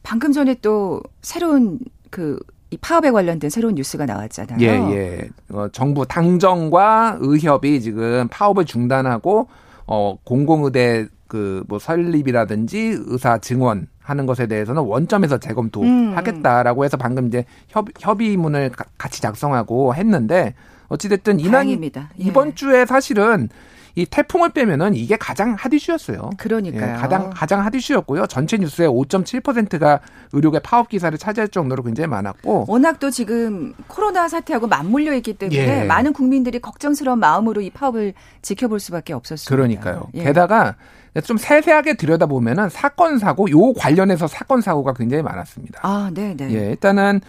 방금 0.08 0.32
전에 0.32 0.56
또 0.62 1.02
새로운 1.22 1.80
그 2.10 2.40
이 2.70 2.78
파업에 2.78 3.12
관련된 3.12 3.50
새로운 3.50 3.76
뉴스가 3.76 4.06
나왔잖아요. 4.06 4.60
예, 4.60 4.68
예. 4.68 5.30
어, 5.50 5.70
정부 5.72 6.06
당정과 6.06 7.18
의협이 7.22 7.80
지금 7.82 8.28
파업을 8.30 8.66
중단하고 8.66 9.48
어 9.86 10.18
공공의대 10.24 11.08
그 11.28 11.64
뭐 11.68 11.80
설립이라든지 11.80 13.00
의사 13.06 13.38
증원 13.38 13.88
하는 14.00 14.26
것에 14.26 14.48
대해서는 14.48 14.82
원점에서 14.82 15.38
재검토하겠다라고 15.40 16.82
음. 16.82 16.86
해서 16.86 16.96
방금 16.96 17.28
이제 17.28 17.46
협, 17.68 17.88
협의문을 18.00 18.72
같이 18.98 19.22
작성하고 19.22 19.94
했는데 19.96 20.54
어찌됐든 20.88 21.42
이날 21.42 21.68
예. 21.70 21.92
이번 22.18 22.56
주에 22.56 22.86
사실은 22.86 23.50
이 23.98 24.06
태풍을 24.06 24.50
빼면은 24.50 24.94
이게 24.94 25.18
가장 25.18 25.56
핫 25.58 25.74
이슈였어요. 25.74 26.30
그러니까요. 26.38 26.92
예, 26.92 26.94
가장 26.94 27.32
가장 27.32 27.66
핫 27.66 27.74
이슈였고요. 27.74 28.28
전체 28.28 28.56
뉴스의 28.56 28.88
5.7%가 28.88 30.02
의료계 30.34 30.60
파업 30.60 30.88
기사를 30.88 31.18
차지할 31.18 31.48
정도로 31.48 31.82
굉장히 31.82 32.08
많았고 32.08 32.66
워낙 32.68 33.00
또 33.00 33.10
지금 33.10 33.74
코로나 33.88 34.28
사태하고 34.28 34.68
맞물려 34.68 35.16
있기 35.16 35.34
때문에 35.34 35.82
예. 35.82 35.84
많은 35.86 36.14
국민들이 36.14 36.60
걱정스러운 36.60 37.18
마음으로 37.18 37.62
이 37.62 37.72
파업을 37.72 38.14
지켜볼 38.44 38.80
수밖에 38.80 39.14
없었습니다. 39.14 39.56
그러니까요. 39.56 40.10
예. 40.14 40.26
게다가 40.26 40.76
좀 41.24 41.38
세세하게 41.38 41.96
들여다보면은 41.96 42.70
사건 42.70 43.18
사고 43.18 43.50
요 43.50 43.74
관련해서 43.74 44.28
사건 44.28 44.62
사고가 44.62 44.94
굉장히 44.94 45.24
많았습니다. 45.24 45.80
아, 45.82 46.12
네, 46.14 46.36
네. 46.38 46.52
예, 46.52 46.70
일단은 46.70 47.22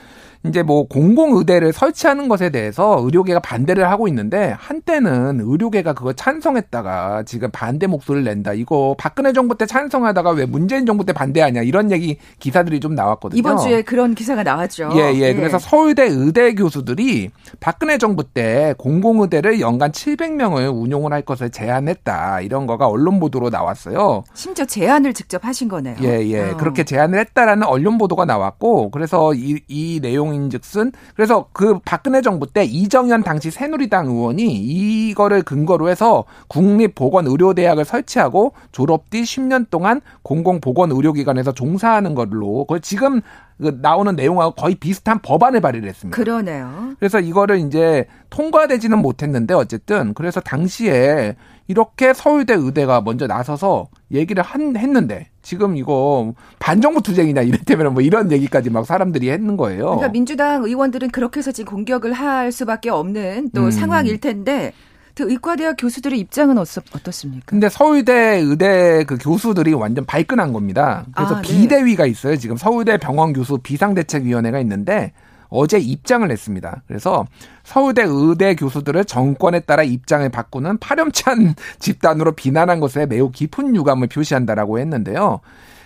이제 0.46 0.62
뭐 0.62 0.86
공공의대를 0.86 1.72
설치하는 1.72 2.28
것에 2.28 2.50
대해서 2.50 3.00
의료계가 3.02 3.40
반대를 3.40 3.90
하고 3.90 4.06
있는데 4.08 4.54
한때는 4.56 5.40
의료계가 5.42 5.94
그거 5.94 6.12
찬성했다가 6.12 7.24
지금 7.24 7.50
반대 7.50 7.86
목소리를 7.86 8.24
낸다. 8.24 8.52
이거 8.52 8.94
박근혜 8.98 9.32
정부 9.32 9.56
때 9.56 9.66
찬성하다가 9.66 10.30
왜 10.30 10.46
문재인 10.46 10.86
정부 10.86 11.04
때 11.04 11.12
반대하냐 11.12 11.62
이런 11.62 11.90
얘기 11.90 12.18
기사들이 12.38 12.78
좀 12.80 12.94
나왔거든요. 12.94 13.38
이번 13.38 13.58
주에 13.58 13.82
그런 13.82 14.14
기사가 14.14 14.42
나왔죠. 14.44 14.90
예, 14.94 15.12
예. 15.14 15.28
예. 15.28 15.34
그래서 15.34 15.58
서울대 15.58 16.04
의대 16.04 16.54
교수들이 16.54 17.30
박근혜 17.58 17.98
정부 17.98 18.22
때 18.22 18.74
공공의대를 18.78 19.60
연간 19.60 19.90
700명을 19.90 20.72
운용을 20.74 21.12
할 21.12 21.22
것을 21.22 21.50
제안했다. 21.50 22.42
이런 22.42 22.66
거가 22.66 22.86
언론 22.86 23.18
보도로 23.18 23.50
나왔어요. 23.50 24.24
심지어 24.34 24.64
제안을 24.64 25.14
직접 25.14 25.44
하신 25.44 25.68
거네요. 25.68 25.96
예, 26.02 26.24
예. 26.28 26.50
어. 26.50 26.56
그렇게 26.56 26.84
제안을 26.84 27.18
했다라는 27.18 27.66
언론 27.66 27.98
보도가 27.98 28.24
나왔고 28.24 28.90
그래서 28.90 29.34
이, 29.34 29.60
이 29.68 29.98
내용 30.00 30.27
내용인즉슨 30.28 30.92
그래서 31.14 31.48
그 31.52 31.78
박근혜 31.84 32.20
정부 32.22 32.46
때 32.46 32.64
이정현 32.64 33.22
당시 33.22 33.50
새누리당 33.50 34.06
의원이 34.06 34.44
이거를 34.44 35.42
근거로 35.42 35.88
해서 35.88 36.24
국립보건의료대학을 36.48 37.84
설치하고 37.84 38.52
졸업 38.72 39.10
뒤 39.10 39.22
10년 39.22 39.70
동안 39.70 40.00
공공보건의료기관에서 40.22 41.52
종사하는 41.52 42.14
걸로 42.14 42.64
그걸 42.64 42.80
지금 42.80 43.20
그 43.60 43.78
나오는 43.82 44.14
내용하고 44.14 44.54
거의 44.54 44.76
비슷한 44.76 45.20
법안을 45.20 45.60
발의를 45.60 45.88
했습니다. 45.88 46.14
그러네요. 46.14 46.94
그래서 46.98 47.18
이거를 47.18 47.58
이제 47.58 48.06
통과되지는 48.30 48.98
못했는데 48.98 49.54
어쨌든 49.54 50.14
그래서 50.14 50.40
당시에 50.40 51.34
이렇게 51.68 52.14
서울대 52.14 52.54
의대가 52.54 53.02
먼저 53.02 53.26
나서서 53.26 53.88
얘기를 54.10 54.42
한, 54.42 54.74
했는데 54.76 55.28
지금 55.42 55.76
이거 55.76 56.34
반정부 56.58 57.02
투쟁이냐 57.02 57.42
이랬다면 57.42 57.92
뭐 57.92 58.02
이런 58.02 58.32
얘기까지 58.32 58.70
막 58.70 58.86
사람들이 58.86 59.30
했는 59.30 59.56
거예요. 59.56 59.84
그러니까 59.84 60.08
민주당 60.08 60.64
의원들은 60.64 61.10
그렇게 61.10 61.38
해서 61.38 61.52
지금 61.52 61.72
공격을 61.72 62.14
할 62.14 62.50
수밖에 62.52 62.88
없는 62.88 63.50
또 63.54 63.64
음. 63.64 63.70
상황일 63.70 64.18
텐데 64.18 64.72
그 65.14 65.28
의과대학 65.28 65.76
교수들의 65.78 66.18
입장은 66.20 66.56
어떻습니까? 66.58 67.44
근데 67.44 67.68
서울대 67.68 68.40
의대 68.40 69.04
그 69.04 69.18
교수들이 69.18 69.74
완전 69.74 70.06
발끈한 70.06 70.52
겁니다. 70.52 71.04
그래서 71.14 71.36
아, 71.36 71.42
네. 71.42 71.48
비대위가 71.48 72.06
있어요. 72.06 72.36
지금 72.36 72.56
서울대 72.56 72.96
병원 72.96 73.32
교수 73.32 73.58
비상대책위원회가 73.58 74.60
있는데 74.60 75.12
어제 75.48 75.78
입장을 75.78 76.26
냈습니다. 76.26 76.82
그래서 76.86 77.26
서울대 77.64 78.02
의대 78.06 78.54
교수들을 78.54 79.04
정권에 79.04 79.60
따라 79.60 79.82
입장을 79.82 80.28
바꾸는 80.28 80.78
파렴치한 80.78 81.54
집단으로 81.78 82.32
비난한 82.32 82.80
것에 82.80 83.06
매우 83.06 83.30
깊은 83.30 83.74
유감을 83.74 84.08
표시한다라고 84.08 84.78
했는데요. 84.78 85.40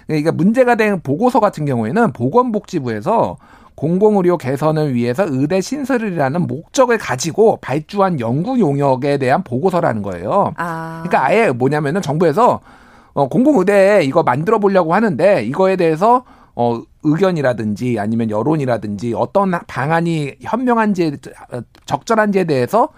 그러니까 0.07 0.33
문제가 0.33 0.75
된 0.75 1.01
보고서 1.01 1.41
같은 1.41 1.65
경우에는 1.65 2.13
보건복지부에서 2.13 3.37
공공의료 3.75 4.37
개선을 4.37 4.95
위해서 4.95 5.25
의대 5.27 5.61
신설이라는 5.61 6.47
목적을 6.47 6.99
가지고 6.99 7.59
발주한 7.61 8.21
연구 8.21 8.61
용역에 8.61 9.19
대한 9.19 9.43
보고서라는 9.43 10.03
거예요. 10.03 10.53
아. 10.57 11.03
그러니까 11.03 11.27
아예 11.27 11.51
뭐냐면은 11.51 12.03
정부에서 12.03 12.61
어, 13.15 13.29
공공의대 13.29 14.05
이거 14.05 14.23
만들어 14.23 14.59
보려고 14.59 14.95
하는데 14.95 15.45
이거에 15.45 15.77
대해서 15.77 16.25
어, 16.55 16.83
의견이라든지 17.03 17.99
아니면 17.99 18.31
여론이라든지 18.31 19.15
어떤 19.15 19.53
방안이 19.67 20.37
현명한지 20.41 21.19
적절한지에 21.87 22.45
대해서 22.45 22.89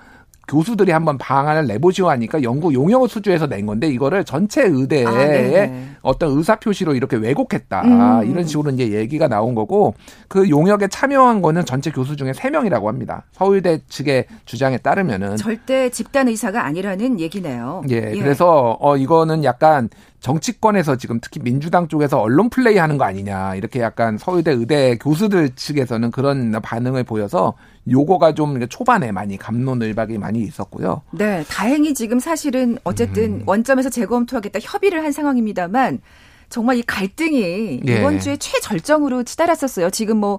교수들이 0.49 0.93
한번 0.93 1.19
방안을 1.19 1.67
내보시오 1.67 2.09
하니까 2.11 2.43
연구 2.43 2.73
용역을 2.75 3.09
수주해서 3.09 3.47
낸 3.47 3.67
건데 3.67 3.89
이거를 3.89 4.25
전체 4.25 4.63
의대에 4.63 5.07
아, 5.07 5.97
어떤 6.03 6.37
의사 6.37 6.57
표시로 6.57 6.95
이렇게 6.95 7.17
왜곡했다 7.17 7.83
음. 7.83 8.31
이런 8.31 8.47
식으로 8.47 8.71
이제 8.73 8.93
얘기가 8.93 9.29
나온 9.29 9.55
거고 9.55 9.95
그 10.29 10.49
용역에 10.51 10.89
참여한 10.89 11.43
거는 11.43 11.65
전체 11.65 11.91
교수 11.91 12.17
중에 12.17 12.33
세 12.33 12.51
명이라고 12.51 12.89
합니다. 12.89 13.25
서울대 13.33 13.81
측의 13.89 14.27
주장에 14.45 14.79
따르면은 14.79 15.37
절대 15.37 15.89
집단 15.91 16.29
의사가 16.29 16.65
아니라는 16.65 17.21
얘기네요. 17.21 17.83
예, 17.91 18.13
예. 18.15 18.19
그래서 18.19 18.77
어 18.81 18.97
이거는 18.97 19.45
약간 19.45 19.89
정치권에서 20.21 20.97
지금 20.97 21.21
특히 21.21 21.41
민주당 21.41 21.87
쪽에서 21.89 22.19
언론 22.19 22.49
플레이 22.49 22.79
하는 22.79 22.97
거 22.97 23.05
아니냐 23.05 23.57
이렇게 23.57 23.81
약간 23.81 24.17
서울대 24.17 24.53
의대 24.53 24.97
교수들 24.97 25.51
측에서는 25.55 26.11
그런 26.11 26.53
반응을 26.63 27.05
보여서 27.05 27.55
요거가 27.91 28.35
좀 28.35 28.67
초반에 28.69 29.12
많이 29.12 29.37
감론을박이 29.37 30.19
많이 30.19 30.41
있었고요. 30.41 31.03
네, 31.12 31.45
다행히 31.49 31.95
지금 31.95 32.19
사실은 32.19 32.79
어쨌든 32.85 33.41
음. 33.41 33.43
원점에서 33.47 33.91
재검토하겠다 33.91 34.61
협의를 34.62 35.05
한 35.05 35.12
상황입니다만 35.12 36.00
정말 36.49 36.76
이 36.76 36.83
갈등이 36.83 37.83
예. 37.87 37.99
이번 37.99 38.21
주에 38.21 38.37
최절정으로 38.37 39.25
치달았었어요. 39.25 39.91
지금 39.91 40.19
뭐 40.19 40.38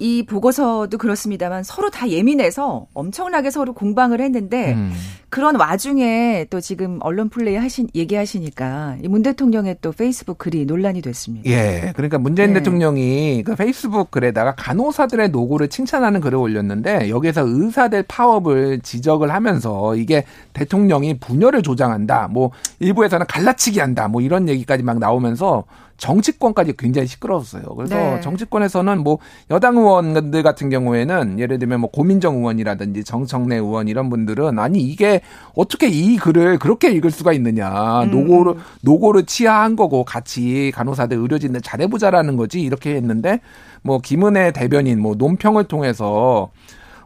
이 0.00 0.24
보고서도 0.24 0.96
그렇습니다만 0.96 1.62
서로 1.62 1.90
다 1.90 2.08
예민해서 2.08 2.86
엄청나게 2.94 3.50
서로 3.50 3.74
공방을 3.74 4.20
했는데 4.22 4.72
음. 4.72 4.92
그런 5.28 5.56
와중에 5.56 6.46
또 6.50 6.58
지금 6.60 6.98
언론 7.02 7.28
플레이 7.28 7.54
하신 7.54 7.88
얘기하시니까 7.94 8.96
문 9.04 9.22
대통령의 9.22 9.76
또 9.82 9.92
페이스북 9.92 10.38
글이 10.38 10.64
논란이 10.64 11.02
됐습니다. 11.02 11.48
예. 11.48 11.92
그러니까 11.94 12.16
문재인 12.18 12.54
네. 12.54 12.60
대통령이 12.60 13.42
그 13.44 13.54
페이스북 13.54 14.10
글에다가 14.10 14.54
간호사들의 14.56 15.28
노고를 15.28 15.68
칭찬하는 15.68 16.20
글을 16.20 16.38
올렸는데 16.38 17.10
여기에서 17.10 17.42
의사들 17.46 18.04
파업을 18.08 18.80
지적을 18.80 19.32
하면서 19.32 19.94
이게 19.94 20.24
대통령이 20.54 21.20
분열을 21.20 21.62
조장한다. 21.62 22.28
뭐 22.32 22.50
일부에서는 22.80 23.26
갈라치기 23.26 23.78
한다. 23.80 24.08
뭐 24.08 24.22
이런 24.22 24.48
얘기까지 24.48 24.82
막 24.82 24.98
나오면서 24.98 25.64
정치권까지 26.00 26.74
굉장히 26.78 27.06
시끄러웠어요. 27.06 27.62
그래서 27.76 27.94
네. 27.94 28.20
정치권에서는 28.20 29.00
뭐 29.00 29.18
여당 29.50 29.76
의원들 29.76 30.42
같은 30.42 30.70
경우에는 30.70 31.38
예를 31.38 31.58
들면 31.58 31.80
뭐 31.80 31.90
고민정 31.90 32.36
의원이라든지 32.36 33.04
정청래 33.04 33.56
의원 33.56 33.86
이런 33.86 34.08
분들은 34.08 34.58
아니 34.58 34.80
이게 34.80 35.20
어떻게 35.54 35.88
이 35.88 36.16
글을 36.16 36.58
그렇게 36.58 36.90
읽을 36.90 37.10
수가 37.10 37.34
있느냐 37.34 38.02
음. 38.04 38.10
노고를 38.10 38.54
노고를 38.80 39.26
치하한 39.26 39.76
거고 39.76 40.04
같이 40.04 40.72
간호사들 40.74 41.18
의료진들 41.18 41.60
잘해보자라는 41.60 42.36
거지 42.36 42.60
이렇게 42.60 42.94
했는데 42.94 43.40
뭐 43.82 43.98
김은혜 43.98 44.52
대변인 44.52 45.00
뭐 45.00 45.14
논평을 45.14 45.64
통해서 45.64 46.50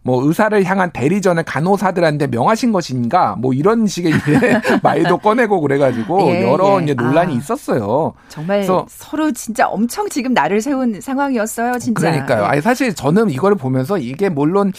뭐 0.06 0.22
의사를 0.26 0.62
향한 0.64 0.90
대리전을 0.92 1.44
간호사들한테 1.44 2.26
명하신 2.26 2.72
것인가 2.72 3.36
뭐 3.38 3.54
이런 3.54 3.86
식의 3.86 4.12
이제 4.12 4.60
말도 4.82 5.18
꺼내고 5.18 5.60
그래가지고 5.62 6.20
예, 6.30 6.42
여러 6.42 6.78
예. 6.78 6.84
이제 6.84 6.94
논란이 6.94 7.34
아. 7.34 7.36
있었어요. 7.38 8.12
정말 8.28 8.58
그래서- 8.58 8.84
서로 8.88 9.32
진짜 9.32 9.66
엄청 9.66 10.08
지금 10.10 10.34
나를 10.34 10.60
세운 10.60 11.00
상황이었어요, 11.00 11.78
진짜. 11.78 12.00
그러니까요. 12.12 12.42
예. 12.42 12.46
아니 12.46 12.60
사실 12.60 12.94
저는 12.94 13.30
이거를 13.30 13.56
보면서 13.56 13.96
이게 13.96 14.28
물론 14.28 14.72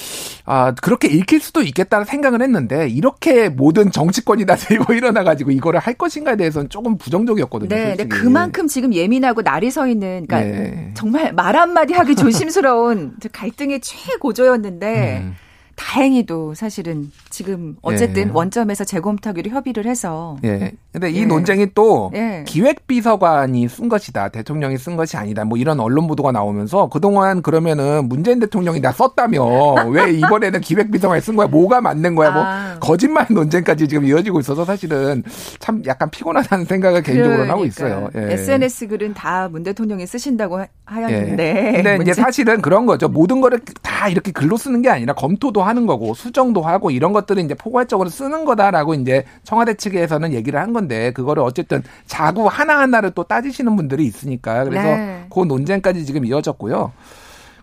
아 0.45 0.73
그렇게 0.79 1.07
읽힐 1.07 1.39
수도 1.41 1.61
있겠다는 1.63 2.05
생각을 2.05 2.43
했는데 2.43 2.87
이렇게 2.87 3.49
모든 3.49 3.91
정치권이 3.91 4.45
다 4.45 4.55
들고 4.55 4.93
일어나 4.93 5.23
가지고 5.23 5.49
이거를 5.49 5.79
할 5.79 5.95
것인가에 5.95 6.35
대해서는 6.37 6.69
조금 6.69 6.97
부정적이었거든요. 6.99 7.69
네, 7.69 7.75
네, 7.75 7.87
솔직히. 7.95 8.09
그만큼 8.09 8.67
지금 8.67 8.93
예민하고 8.93 9.41
날이 9.41 9.71
서 9.71 9.87
있는, 9.87 10.27
그러니까 10.27 10.39
네. 10.41 10.91
정말 10.93 11.33
말 11.33 11.55
한마디 11.55 11.93
하기 11.93 12.15
조심스러운 12.15 13.13
그 13.21 13.27
갈등의 13.31 13.81
최고조였는데, 13.81 15.14
음. 15.14 15.14
mm. 15.21 15.44
다행히도 15.75 16.53
사실은 16.53 17.11
지금 17.29 17.75
어쨌든 17.81 18.27
예. 18.29 18.31
원점에서 18.33 18.83
재검토하기로 18.85 19.51
협의를 19.51 19.85
해서. 19.85 20.37
예. 20.43 20.71
근데 20.91 21.11
이 21.11 21.19
예. 21.21 21.25
논쟁이 21.25 21.67
또 21.75 22.11
예. 22.15 22.43
기획비서관이 22.47 23.67
쓴 23.67 23.89
것이다. 23.89 24.29
대통령이 24.29 24.77
쓴 24.77 24.95
것이 24.95 25.17
아니다. 25.17 25.43
뭐 25.43 25.57
이런 25.57 25.79
언론 25.79 26.07
보도가 26.07 26.31
나오면서 26.31 26.87
그동안 26.89 27.41
그러면은 27.41 28.07
문재인 28.07 28.39
대통령이 28.39 28.81
다 28.81 28.91
썼다며 28.91 29.43
왜 29.91 30.11
이번에는 30.13 30.61
기획비서관이 30.61 31.21
쓴 31.21 31.35
거야? 31.35 31.47
뭐가 31.47 31.81
맞는 31.81 32.15
거야? 32.15 32.31
뭐 32.31 32.41
아. 32.45 32.77
거짓말 32.79 33.27
논쟁까지 33.29 33.87
지금 33.87 34.05
이어지고 34.05 34.39
있어서 34.39 34.63
사실은 34.65 35.23
참 35.59 35.81
약간 35.85 36.09
피곤하다는 36.09 36.65
생각을 36.65 37.01
개인적으로는 37.03 37.49
하고 37.49 37.65
있어요. 37.65 38.09
예. 38.15 38.33
SNS 38.33 38.87
글은 38.87 39.13
다 39.13 39.49
문 39.51 39.63
대통령이 39.63 40.07
쓰신다고 40.07 40.57
하- 40.57 40.63
예. 40.63 40.67
하였는데. 40.85 41.53
근데 41.75 41.79
이제 41.79 41.97
문제- 41.97 42.13
사실은 42.13 42.61
그런 42.61 42.85
거죠. 42.85 43.07
모든 43.07 43.41
거를 43.41 43.59
다 43.81 44.07
이렇게 44.09 44.31
글로 44.31 44.57
쓰는 44.57 44.81
게 44.81 44.89
아니라 44.89 45.13
검토도 45.13 45.61
하는 45.65 45.85
거고 45.85 46.13
수정도 46.13 46.61
하고 46.61 46.91
이런 46.91 47.13
것들은 47.13 47.45
이제 47.45 47.53
포괄적으로 47.53 48.09
쓰는 48.09 48.45
거다라고 48.45 48.93
이제 48.93 49.25
청와대 49.43 49.73
측에서는 49.75 50.33
얘기를 50.33 50.59
한 50.59 50.73
건데 50.73 51.11
그거를 51.11 51.43
어쨌든 51.43 51.83
자구 52.05 52.47
하나하나를 52.47 53.11
또 53.11 53.23
따지시는 53.23 53.75
분들이 53.75 54.05
있으니까 54.05 54.63
그래서 54.63 54.87
네. 54.87 55.25
그 55.29 55.39
논쟁까지 55.41 56.05
지금 56.05 56.25
이어졌고요. 56.25 56.91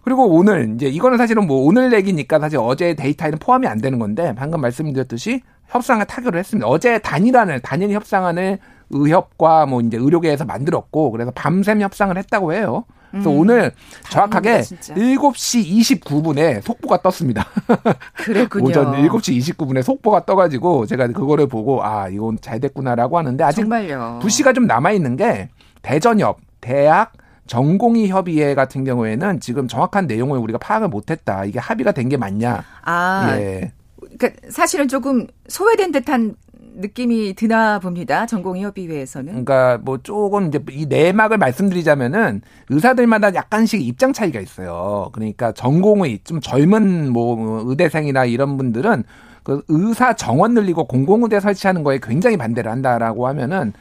그리고 0.02 0.26
오늘 0.26 0.72
이제 0.74 0.86
이거는 0.86 1.16
사실은 1.16 1.46
뭐 1.46 1.64
오늘 1.64 1.92
얘기니까 1.92 2.40
사실 2.40 2.58
어제 2.60 2.94
데이터에는 2.94 3.38
포함이 3.38 3.66
안 3.66 3.80
되는 3.80 3.98
건데 3.98 4.34
방금 4.36 4.60
말씀드렸듯이 4.60 5.42
협상을 5.68 6.04
타결을 6.04 6.38
했습니다. 6.38 6.66
어제 6.66 6.98
단일안을 6.98 7.60
단일 7.60 7.92
협상안을 7.92 8.58
의협과 8.90 9.66
뭐 9.66 9.80
이제 9.80 9.96
의료계에서 9.96 10.44
만들었고 10.44 11.10
그래서 11.12 11.30
밤샘 11.30 11.80
협상을 11.80 12.16
했다고 12.16 12.52
해요. 12.52 12.84
그래서 13.12 13.30
음, 13.30 13.38
오늘 13.38 13.72
정확하게 14.10 14.62
진짜. 14.62 14.94
7시 14.94 16.00
29분에 16.00 16.62
속보가 16.62 17.02
떴습니다. 17.02 17.46
그랬군요. 18.16 18.64
오전 18.64 18.92
7시 18.92 19.38
29분에 19.56 19.82
속보가 19.82 20.24
떠가지고 20.24 20.86
제가 20.86 21.06
그거를 21.08 21.46
보고 21.46 21.84
아 21.84 22.08
이건 22.08 22.38
잘 22.40 22.58
됐구나라고 22.58 23.18
하는데 23.18 23.44
아직 23.44 23.60
정말요. 23.62 24.18
부시가 24.22 24.52
좀 24.52 24.66
남아 24.66 24.92
있는 24.92 25.16
게 25.16 25.50
대전협, 25.82 26.38
대학, 26.60 27.12
전공의 27.46 28.08
협의회 28.08 28.54
같은 28.54 28.84
경우에는 28.84 29.40
지금 29.40 29.68
정확한 29.68 30.06
내용을 30.06 30.38
우리가 30.38 30.58
파악을 30.58 30.88
못했다. 30.88 31.44
이게 31.44 31.58
합의가 31.58 31.92
된 31.92 32.08
게 32.08 32.16
맞냐? 32.16 32.64
아, 32.84 33.34
예. 33.36 33.72
그러니까 34.16 34.30
사실은 34.50 34.88
조금 34.88 35.26
소외된 35.48 35.92
듯한 35.92 36.34
느낌이 36.74 37.34
드나 37.34 37.78
봅니다. 37.78 38.26
전공의협의회에서는. 38.26 39.44
그러니까 39.44 39.78
뭐 39.82 39.98
조금 40.02 40.48
이제 40.48 40.62
이 40.70 40.86
내막을 40.86 41.38
말씀드리자면은 41.38 42.42
의사들마다 42.68 43.34
약간씩 43.34 43.86
입장 43.86 44.12
차이가 44.12 44.40
있어요. 44.40 45.10
그러니까 45.12 45.52
전공의 45.52 46.20
좀 46.24 46.40
젊은 46.40 47.12
뭐 47.12 47.62
의대생이나 47.66 48.24
이런 48.24 48.56
분들은 48.56 49.04
그 49.42 49.62
의사 49.68 50.14
정원 50.14 50.54
늘리고 50.54 50.86
공공의대 50.86 51.40
설치하는 51.40 51.82
거에 51.82 51.98
굉장히 52.02 52.36
반대를 52.36 52.70
한다라고 52.70 53.26
하면은 53.28 53.72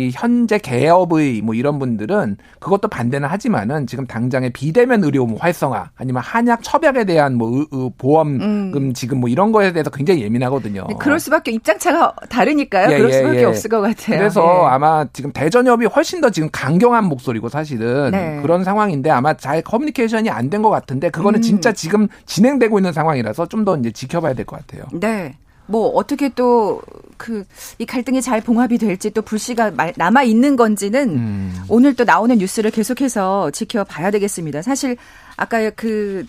이 0.00 0.10
현재 0.12 0.58
개업의 0.58 1.42
뭐 1.42 1.54
이런 1.54 1.78
분들은 1.78 2.36
그것도 2.58 2.88
반대는 2.88 3.28
하지만은 3.28 3.86
지금 3.86 4.06
당장의 4.06 4.50
비대면 4.50 5.04
의료 5.04 5.26
뭐 5.26 5.38
활성화 5.38 5.90
아니면 5.96 6.22
한약 6.24 6.62
처약에 6.62 7.04
대한 7.04 7.36
뭐 7.36 7.66
보험금 7.98 8.74
음. 8.74 8.92
지금 8.94 9.20
뭐 9.20 9.28
이런 9.28 9.52
거에 9.52 9.72
대해서 9.72 9.90
굉장히 9.90 10.22
예민하거든요. 10.22 10.86
네, 10.88 10.94
그럴 10.98 11.20
수밖에 11.20 11.50
입장차가 11.52 12.14
다르니까요. 12.28 12.92
예, 12.92 12.96
그럴 12.98 13.10
예, 13.10 13.16
수밖에 13.18 13.40
예. 13.40 13.44
없을 13.44 13.70
것 13.70 13.80
같아요. 13.80 14.18
그래서 14.18 14.62
예. 14.64 14.68
아마 14.74 15.04
지금 15.12 15.32
대전협이 15.32 15.86
훨씬 15.86 16.20
더 16.20 16.30
지금 16.30 16.48
강경한 16.50 17.04
목소리고 17.04 17.48
사실은 17.48 18.10
네. 18.12 18.38
그런 18.42 18.64
상황인데 18.64 19.10
아마 19.10 19.34
잘 19.34 19.62
커뮤니케이션이 19.62 20.28
안 20.30 20.50
된 20.50 20.60
것 20.62 20.68
같은데 20.70 21.10
그거는 21.10 21.38
음. 21.38 21.42
진짜 21.42 21.72
지금 21.72 22.08
진행되고 22.26 22.78
있는 22.78 22.92
상황이라서 22.92 23.46
좀 23.46 23.64
더 23.64 23.76
이제 23.76 23.90
지켜봐야 23.92 24.34
될 24.34 24.44
것 24.46 24.56
같아요. 24.58 24.84
네. 24.92 25.36
뭐 25.70 25.88
어떻게 25.90 26.28
또 26.30 26.80
그 27.16 27.44
이 27.78 27.84
갈등이 27.84 28.22
잘 28.22 28.40
봉합이 28.40 28.78
될지 28.78 29.10
또 29.10 29.20
불씨가 29.20 29.72
말- 29.72 29.92
남아 29.96 30.22
있는 30.22 30.56
건지는 30.56 31.10
음. 31.10 31.54
오늘 31.68 31.94
또 31.94 32.04
나오는 32.04 32.36
뉴스를 32.38 32.70
계속해서 32.70 33.50
지켜봐야 33.50 34.10
되겠습니다. 34.10 34.62
사실 34.62 34.96
아까 35.36 35.68
그 35.70 36.24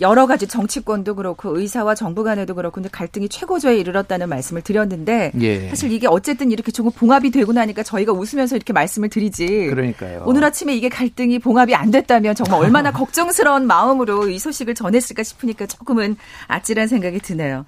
여러 0.00 0.26
가지 0.26 0.46
정치권도 0.46 1.14
그렇고 1.14 1.58
의사와 1.58 1.94
정부 1.94 2.24
간에도 2.24 2.54
그렇고 2.54 2.74
근데 2.74 2.88
갈등이 2.90 3.28
최고조에 3.30 3.76
이르렀다는 3.78 4.28
말씀을 4.28 4.60
드렸는데 4.62 5.32
예. 5.40 5.68
사실 5.70 5.92
이게 5.92 6.06
어쨌든 6.08 6.50
이렇게 6.50 6.72
조금 6.72 6.90
봉합이 6.90 7.30
되고 7.30 7.52
나니까 7.52 7.82
저희가 7.82 8.12
웃으면서 8.12 8.56
이렇게 8.56 8.72
말씀을 8.74 9.08
드리지. 9.08 9.46
그러니까요. 9.70 10.24
오늘 10.26 10.44
아침에 10.44 10.74
이게 10.74 10.88
갈등이 10.90 11.38
봉합이 11.38 11.74
안 11.74 11.90
됐다면 11.90 12.34
정말 12.34 12.60
얼마나 12.60 12.90
걱정스러운 12.92 13.66
마음으로 13.66 14.28
이 14.28 14.38
소식을 14.38 14.74
전했을까 14.74 15.22
싶으니까 15.22 15.66
조금은 15.66 16.16
아찔한 16.48 16.88
생각이 16.88 17.20
드네요. 17.20 17.64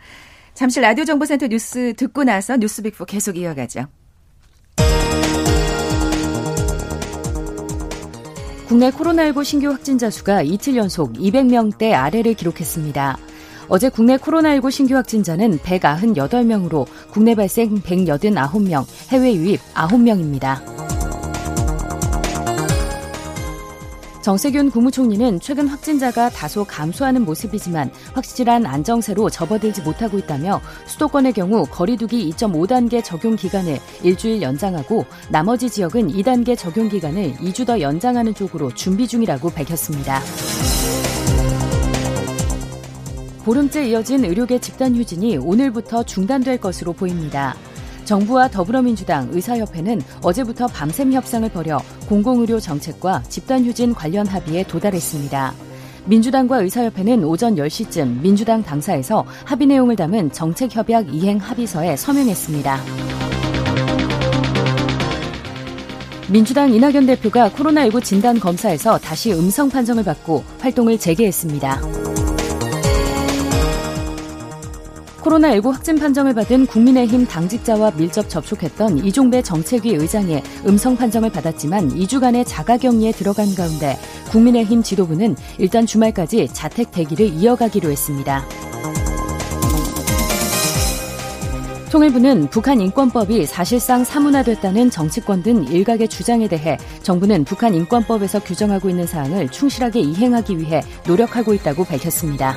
잠시 0.56 0.80
라디오 0.80 1.04
정보센터 1.04 1.48
뉴스 1.48 1.92
듣고 1.98 2.24
나서 2.24 2.56
뉴스 2.56 2.82
빅4 2.82 3.06
계속 3.06 3.36
이어가죠. 3.36 3.86
국내 8.66 8.90
코로나19 8.90 9.44
신규 9.44 9.68
확진자 9.68 10.08
수가 10.08 10.40
이틀 10.40 10.76
연속 10.76 11.12
200명대 11.12 11.92
아래를 11.92 12.32
기록했습니다. 12.32 13.18
어제 13.68 13.90
국내 13.90 14.16
코로나19 14.16 14.70
신규 14.70 14.96
확진자는 14.96 15.58
198명으로 15.58 16.86
국내 17.10 17.34
발생 17.34 17.80
189명, 17.82 18.86
해외 19.10 19.34
유입 19.34 19.60
9명입니다. 19.74 21.05
정세균 24.26 24.72
국무총리는 24.72 25.38
최근 25.38 25.68
확진자가 25.68 26.30
다소 26.30 26.64
감소하는 26.64 27.24
모습이지만 27.24 27.92
확실한 28.12 28.66
안정세로 28.66 29.30
접어들지 29.30 29.82
못하고 29.82 30.18
있다며 30.18 30.60
수도권의 30.88 31.32
경우 31.32 31.64
거리두기 31.64 32.28
2.5단계 32.30 33.04
적용 33.04 33.36
기간을 33.36 33.78
일주일 34.02 34.42
연장하고 34.42 35.04
나머지 35.30 35.70
지역은 35.70 36.08
2단계 36.08 36.58
적용 36.58 36.88
기간을 36.88 37.34
2주 37.34 37.68
더 37.68 37.80
연장하는 37.80 38.34
쪽으로 38.34 38.74
준비 38.74 39.06
중이라고 39.06 39.48
밝혔습니다. 39.50 40.20
보름째 43.44 43.86
이어진 43.86 44.24
의료계 44.24 44.58
집단 44.58 44.96
휴진이 44.96 45.36
오늘부터 45.36 46.02
중단될 46.02 46.58
것으로 46.58 46.94
보입니다. 46.94 47.54
정부와 48.06 48.48
더불어민주당, 48.48 49.28
의사협회는 49.32 50.00
어제부터 50.22 50.68
밤샘 50.68 51.12
협상을 51.12 51.46
벌여 51.50 51.82
공공의료 52.08 52.60
정책과 52.60 53.24
집단휴진 53.24 53.94
관련 53.94 54.26
합의에 54.26 54.62
도달했습니다. 54.62 55.52
민주당과 56.06 56.62
의사협회는 56.62 57.24
오전 57.24 57.56
10시쯤 57.56 58.20
민주당 58.20 58.62
당사에서 58.62 59.26
합의 59.44 59.66
내용을 59.66 59.96
담은 59.96 60.30
정책협약 60.30 61.12
이행 61.12 61.38
합의서에 61.38 61.96
서명했습니다. 61.96 62.80
민주당 66.28 66.72
이낙연 66.72 67.06
대표가 67.06 67.50
코로나19 67.50 68.02
진단 68.02 68.40
검사에서 68.40 68.98
다시 68.98 69.32
음성 69.32 69.68
판정을 69.68 70.04
받고 70.04 70.44
활동을 70.60 70.98
재개했습니다. 70.98 72.15
코로나19 75.26 75.72
확진 75.72 75.98
판정을 75.98 76.34
받은 76.34 76.66
국민의힘 76.66 77.26
당직자와 77.26 77.92
밀접 77.92 78.28
접촉했던 78.28 78.98
이종배 78.98 79.42
정책위 79.42 79.94
의장의 79.94 80.42
음성 80.66 80.96
판정을 80.96 81.30
받았지만 81.30 81.90
2주간의 81.94 82.44
자가격리에 82.46 83.10
들어간 83.12 83.52
가운데 83.54 83.98
국민의힘 84.30 84.82
지도부는 84.82 85.36
일단 85.58 85.84
주말까지 85.84 86.48
자택 86.52 86.92
대기를 86.92 87.26
이어가기로 87.26 87.90
했습니다. 87.90 88.44
통일부는 91.90 92.48
북한 92.50 92.80
인권법이 92.80 93.46
사실상 93.46 94.04
사문화됐다는 94.04 94.90
정치권 94.90 95.42
등 95.42 95.64
일각의 95.64 96.08
주장에 96.08 96.46
대해 96.46 96.76
정부는 97.02 97.44
북한 97.44 97.74
인권법에서 97.74 98.40
규정하고 98.40 98.90
있는 98.90 99.06
사항을 99.06 99.48
충실하게 99.48 100.00
이행하기 100.00 100.58
위해 100.58 100.82
노력하고 101.06 101.54
있다고 101.54 101.84
밝혔습니다. 101.84 102.56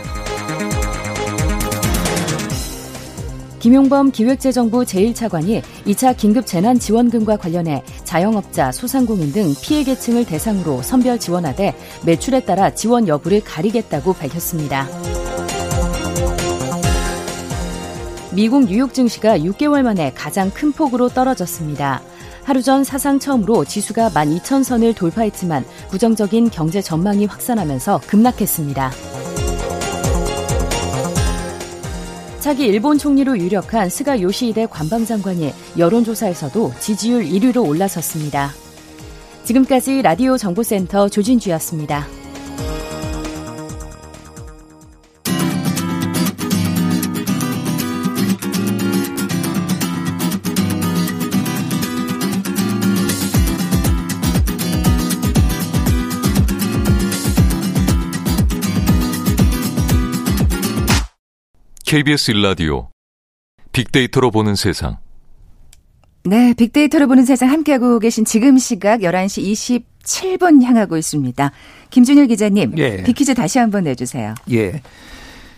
김용범 3.60 4.12
기획재정부 4.12 4.84
제1차관이 4.84 5.62
2차 5.86 6.16
긴급 6.16 6.48
재난 6.48 6.80
지원금과 6.80 7.38
관련해 7.38 7.84
자영업자, 8.06 8.72
소상공인 8.72 9.34
등 9.34 9.54
피해 9.62 9.84
계층을 9.84 10.26
대상으로 10.26 10.82
선별 10.82 11.20
지원하되 11.20 11.76
매출에 12.06 12.42
따라 12.42 12.74
지원 12.74 13.08
여부를 13.08 13.42
가리겠다고 13.44 14.14
밝혔습니다. 14.14 14.88
미국 18.32 18.66
뉴욕 18.66 18.94
증시가 18.94 19.38
6개월 19.38 19.82
만에 19.82 20.14
가장 20.16 20.50
큰 20.52 20.72
폭으로 20.72 21.10
떨어졌습니다. 21.10 22.02
하루 22.46 22.64
전 22.64 22.84
사상 22.84 23.20
처음으로 23.20 23.66
지수가 23.66 24.12
12,000선을 24.12 24.96
돌파했지만 24.96 25.66
부정적인 25.90 26.50
경제 26.50 26.82
전망이 26.82 27.26
확산하면서 27.26 28.02
급락했습니다. 28.08 29.19
차기 32.50 32.66
일본 32.66 32.98
총리로 32.98 33.38
유력한 33.38 33.90
스가 33.90 34.20
요시히데 34.20 34.66
관방장관이 34.72 35.54
여론조사에서도 35.78 36.74
지지율 36.80 37.24
1위로 37.24 37.64
올라섰습니다. 37.64 38.50
지금까지 39.44 40.02
라디오 40.02 40.36
정보센터 40.36 41.10
조진주였습니다. 41.10 42.08
KBS 61.90 62.30
일라디오 62.30 62.90
빅데이터로 63.72 64.30
보는 64.30 64.54
세상. 64.54 64.98
네, 66.24 66.54
빅데이터로 66.54 67.08
보는 67.08 67.26
세상 67.26 67.50
함께하고 67.50 67.98
계신 67.98 68.26
지금 68.26 68.60
시각 68.60 69.00
11시 69.00 69.82
27분 70.04 70.62
향하고 70.62 70.98
있습니다. 70.98 71.52
김준일 71.90 72.28
기자님, 72.28 72.78
예. 72.78 73.02
빅퀴즈 73.02 73.34
다시 73.34 73.58
한번 73.58 73.86
내주세요. 73.86 74.36
예. 74.52 74.84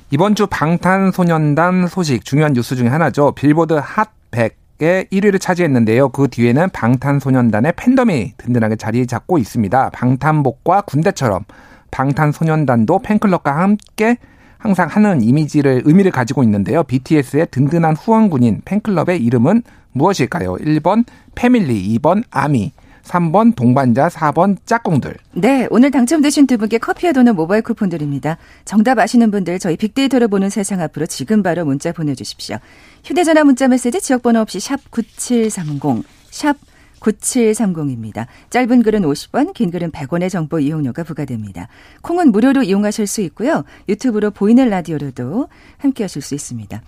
이번 0.09 0.33
주 0.33 0.47
방탄소년단 0.47 1.87
소식 1.87 2.23
중요한 2.23 2.53
뉴스 2.53 2.77
중에 2.77 2.87
하나죠. 2.87 3.33
빌보드 3.33 3.73
핫 3.73 4.11
100의 4.31 5.11
1위를 5.11 5.41
차지했는데요. 5.41 6.11
그 6.11 6.29
뒤에는 6.29 6.69
방탄소년단의 6.69 7.73
팬덤이 7.75 8.35
든든하게 8.37 8.77
자리 8.77 9.05
잡고 9.05 9.37
있습니다. 9.37 9.89
방탄복과 9.89 10.83
군대처럼 10.83 11.43
방탄소년단도 11.91 12.99
팬클럽과 12.99 13.53
함께 13.57 14.15
항상 14.61 14.87
하는 14.87 15.23
이미지를 15.23 15.81
의미를 15.85 16.11
가지고 16.11 16.43
있는데요. 16.43 16.83
BTS의 16.83 17.47
든든한 17.49 17.95
후원군인 17.95 18.61
팬클럽의 18.63 19.21
이름은 19.23 19.63
무엇일까요? 19.91 20.57
1번 20.57 21.03
패밀리, 21.33 21.97
2번 21.97 22.23
아미, 22.29 22.71
3번 23.03 23.55
동반자, 23.55 24.09
4번 24.09 24.57
짝꿍들. 24.65 25.15
네, 25.33 25.67
오늘 25.71 25.89
당첨되신 25.89 26.45
두 26.45 26.59
분께 26.59 26.77
커피와 26.77 27.11
도넛 27.11 27.35
모바일 27.35 27.63
쿠폰 27.63 27.89
드립니다. 27.89 28.37
정답 28.63 28.99
아시는 28.99 29.31
분들 29.31 29.57
저희 29.57 29.75
빅데이터를 29.77 30.27
보는 30.27 30.51
세상 30.51 30.79
앞으로 30.79 31.07
지금 31.07 31.41
바로 31.41 31.65
문자 31.65 31.91
보내주십시오. 31.91 32.57
휴대전화 33.03 33.43
문자 33.43 33.67
메시지 33.67 33.99
지역번호 33.99 34.41
없이 34.41 34.59
샵 34.59 34.79
9730, 34.91 36.05
샵 36.29 36.55
9730입니다. 37.01 38.27
짧은 38.49 38.83
글은 38.83 39.01
50원, 39.01 39.53
긴 39.53 39.71
글은 39.71 39.91
100원의 39.91 40.29
정보 40.29 40.59
이용료가 40.59 41.03
부과됩니다. 41.03 41.67
콩은 42.01 42.31
무료로 42.31 42.63
이용하실 42.63 43.07
수 43.07 43.21
있고요. 43.21 43.63
유튜브로 43.89 44.31
보이는 44.31 44.69
라디오로도 44.69 45.49
함께 45.77 46.03
하실 46.03 46.21
수 46.21 46.35
있습니다. 46.35 46.81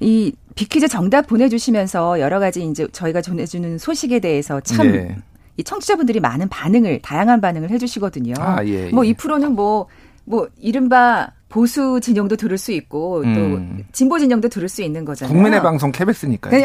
이 0.00 0.32
비퀴즈 0.54 0.88
정답 0.88 1.26
보내주시면서 1.26 2.20
여러 2.20 2.38
가지 2.38 2.64
이제 2.64 2.86
저희가 2.92 3.20
전해주는 3.20 3.78
소식에 3.78 4.20
대해서 4.20 4.60
참 4.60 4.92
네. 4.92 5.16
이 5.56 5.64
청취자분들이 5.64 6.20
많은 6.20 6.48
반응을 6.48 7.00
다양한 7.02 7.40
반응을 7.40 7.70
해주시거든요. 7.70 8.34
아, 8.38 8.64
예, 8.64 8.86
예. 8.86 8.90
뭐이 8.90 9.14
프로는 9.14 9.52
뭐 9.52 9.88
뭐뭐 10.28 10.48
이른바 10.58 11.30
보수 11.48 11.98
진영도 12.00 12.36
들을 12.36 12.58
수 12.58 12.72
있고 12.72 13.22
또 13.22 13.28
음. 13.28 13.84
진보 13.92 14.18
진영도 14.18 14.48
들을 14.48 14.68
수 14.68 14.82
있는 14.82 15.04
거잖아요. 15.04 15.32
국민의 15.34 15.62
방송 15.62 15.90
KBS니까요. 15.90 16.52
네. 16.52 16.64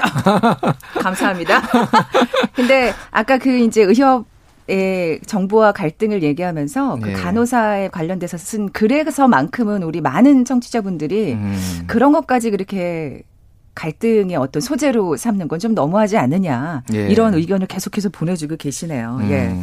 감사합니다. 0.99 1.61
근데 2.53 2.93
아까 3.11 3.37
그 3.37 3.49
이제 3.59 3.83
의협 3.83 4.25
의 4.69 5.19
정부와 5.25 5.73
갈등을 5.73 6.23
얘기하면서 6.23 6.99
그 7.01 7.07
네. 7.07 7.13
간호사에 7.13 7.89
관련돼서 7.89 8.37
쓴 8.37 8.69
글에서만큼은 8.71 9.83
우리 9.83 9.99
많은 9.99 10.45
청취자분들이 10.45 11.33
음. 11.33 11.83
그런 11.85 12.13
것까지 12.13 12.49
그렇게 12.49 13.23
갈등의 13.75 14.37
어떤 14.37 14.61
소재로 14.61 15.17
삼는 15.17 15.49
건 15.49 15.59
좀 15.59 15.73
너무하지 15.73 16.17
않느냐 16.17 16.83
예. 16.93 17.07
이런 17.09 17.33
의견을 17.33 17.67
계속해서 17.67 18.07
보내주고 18.09 18.55
계시네요. 18.55 19.17
음. 19.21 19.31
예. 19.31 19.53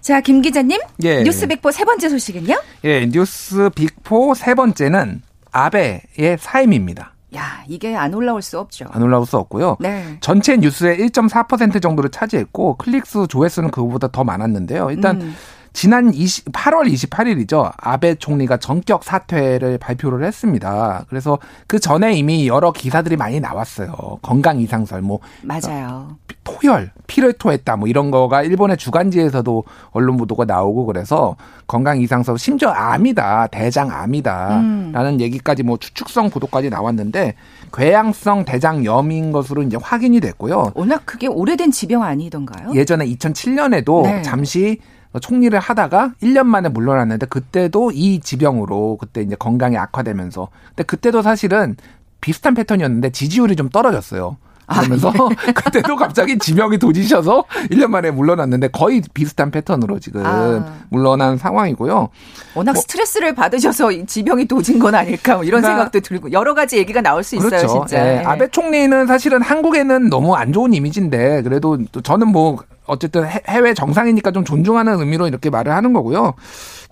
자, 0.00 0.20
김 0.20 0.42
기자님. 0.42 0.78
예. 1.02 1.22
뉴스 1.22 1.46
빅포 1.46 1.70
세 1.70 1.84
번째 1.84 2.08
소식은요? 2.08 2.54
예, 2.84 3.06
뉴스 3.06 3.70
빅포 3.74 4.34
세 4.34 4.54
번째는 4.54 5.22
아베의 5.52 6.38
사임입니다. 6.38 7.14
야, 7.36 7.62
이게 7.68 7.94
안 7.94 8.14
올라올 8.14 8.40
수 8.40 8.58
없죠. 8.58 8.86
안 8.90 9.02
올라올 9.02 9.26
수 9.26 9.36
없고요. 9.36 9.76
네. 9.80 10.16
전체 10.20 10.56
뉴스의 10.56 10.98
1.4% 10.98 11.82
정도를 11.82 12.10
차지했고 12.10 12.76
클릭수 12.76 13.26
조회수는 13.28 13.70
그거보다 13.70 14.08
더 14.08 14.24
많았는데요. 14.24 14.90
일단 14.90 15.20
음. 15.20 15.34
지난 15.74 16.12
20, 16.12 16.46
8월 16.52 16.90
28일이죠. 16.90 17.70
아베 17.76 18.14
총리가 18.14 18.56
전격 18.56 19.04
사퇴를 19.04 19.78
발표를 19.78 20.24
했습니다. 20.24 21.04
그래서 21.08 21.38
그 21.66 21.78
전에 21.78 22.14
이미 22.14 22.48
여러 22.48 22.72
기사들이 22.72 23.16
많이 23.16 23.38
나왔어요. 23.40 24.18
건강 24.22 24.58
이상설, 24.58 25.02
뭐 25.02 25.20
맞아요. 25.42 26.16
토혈, 26.60 26.90
피를 27.06 27.32
토했다, 27.32 27.76
뭐 27.76 27.88
이런 27.88 28.10
거가 28.10 28.42
일본의 28.42 28.76
주간지에서도 28.76 29.64
언론 29.90 30.16
보도가 30.16 30.44
나오고 30.44 30.86
그래서 30.86 31.36
건강 31.66 32.00
이상설, 32.00 32.38
심지어 32.38 32.70
암이다, 32.70 33.48
대장암이다라는 33.48 34.94
음. 34.94 35.20
얘기까지 35.20 35.62
뭐 35.62 35.76
추측성 35.76 36.30
보도까지 36.30 36.70
나왔는데 36.70 37.34
궤양성 37.72 38.44
대장염인 38.44 39.32
것으로 39.32 39.62
이제 39.62 39.76
확인이 39.80 40.20
됐고요. 40.20 40.72
워낙 40.74 41.02
그게 41.04 41.26
오래된 41.26 41.70
지병 41.70 42.02
아니던가요? 42.02 42.72
예전에 42.74 43.06
2007년에도 43.06 44.02
네. 44.02 44.22
잠시 44.22 44.78
총리를 45.20 45.58
하다가 45.58 46.12
1년 46.22 46.44
만에 46.44 46.68
물러났는데 46.68 47.26
그때도 47.26 47.92
이 47.92 48.20
지병으로 48.20 48.98
그때 48.98 49.22
이제 49.22 49.36
건강이 49.36 49.76
악화되면서 49.76 50.48
근데 50.68 50.82
그때도 50.82 51.22
사실은 51.22 51.76
비슷한 52.20 52.54
패턴이었는데 52.54 53.10
지지율이 53.10 53.56
좀 53.56 53.68
떨어졌어요. 53.68 54.36
그러면서 54.68 55.10
아, 55.10 55.28
예. 55.48 55.52
그때도 55.52 55.96
갑자기 55.96 56.38
지명이 56.38 56.78
도지셔서 56.78 57.44
1년 57.70 57.88
만에 57.88 58.10
물러났는데 58.10 58.68
거의 58.68 59.02
비슷한 59.14 59.50
패턴으로 59.50 59.98
지금 59.98 60.22
아. 60.24 60.64
물러난 60.90 61.38
상황이고요. 61.38 62.08
워낙 62.54 62.72
뭐, 62.72 62.80
스트레스를 62.80 63.34
받으셔서 63.34 63.90
지병이 64.06 64.46
도진 64.46 64.78
건 64.78 64.94
아닐까 64.94 65.36
뭐 65.36 65.44
이런 65.44 65.62
그러니까, 65.62 65.68
생각도 65.68 66.00
들고 66.00 66.32
여러 66.32 66.54
가지 66.54 66.76
얘기가 66.76 67.00
나올 67.00 67.22
수 67.22 67.38
그렇죠. 67.38 67.56
있어요, 67.56 67.86
진짜. 67.86 67.98
예. 67.98 68.18
네. 68.18 68.24
아베 68.24 68.48
총리는 68.48 69.06
사실은 69.06 69.40
한국에는 69.42 70.10
너무 70.10 70.34
안 70.34 70.52
좋은 70.52 70.74
이미지인데 70.74 71.42
그래도 71.42 71.78
저는 72.02 72.28
뭐 72.28 72.58
어쨌든 72.86 73.26
해외 73.26 73.74
정상이니까 73.74 74.32
좀 74.32 74.44
존중하는 74.44 74.98
의미로 74.98 75.28
이렇게 75.28 75.50
말을 75.50 75.72
하는 75.72 75.92
거고요. 75.92 76.34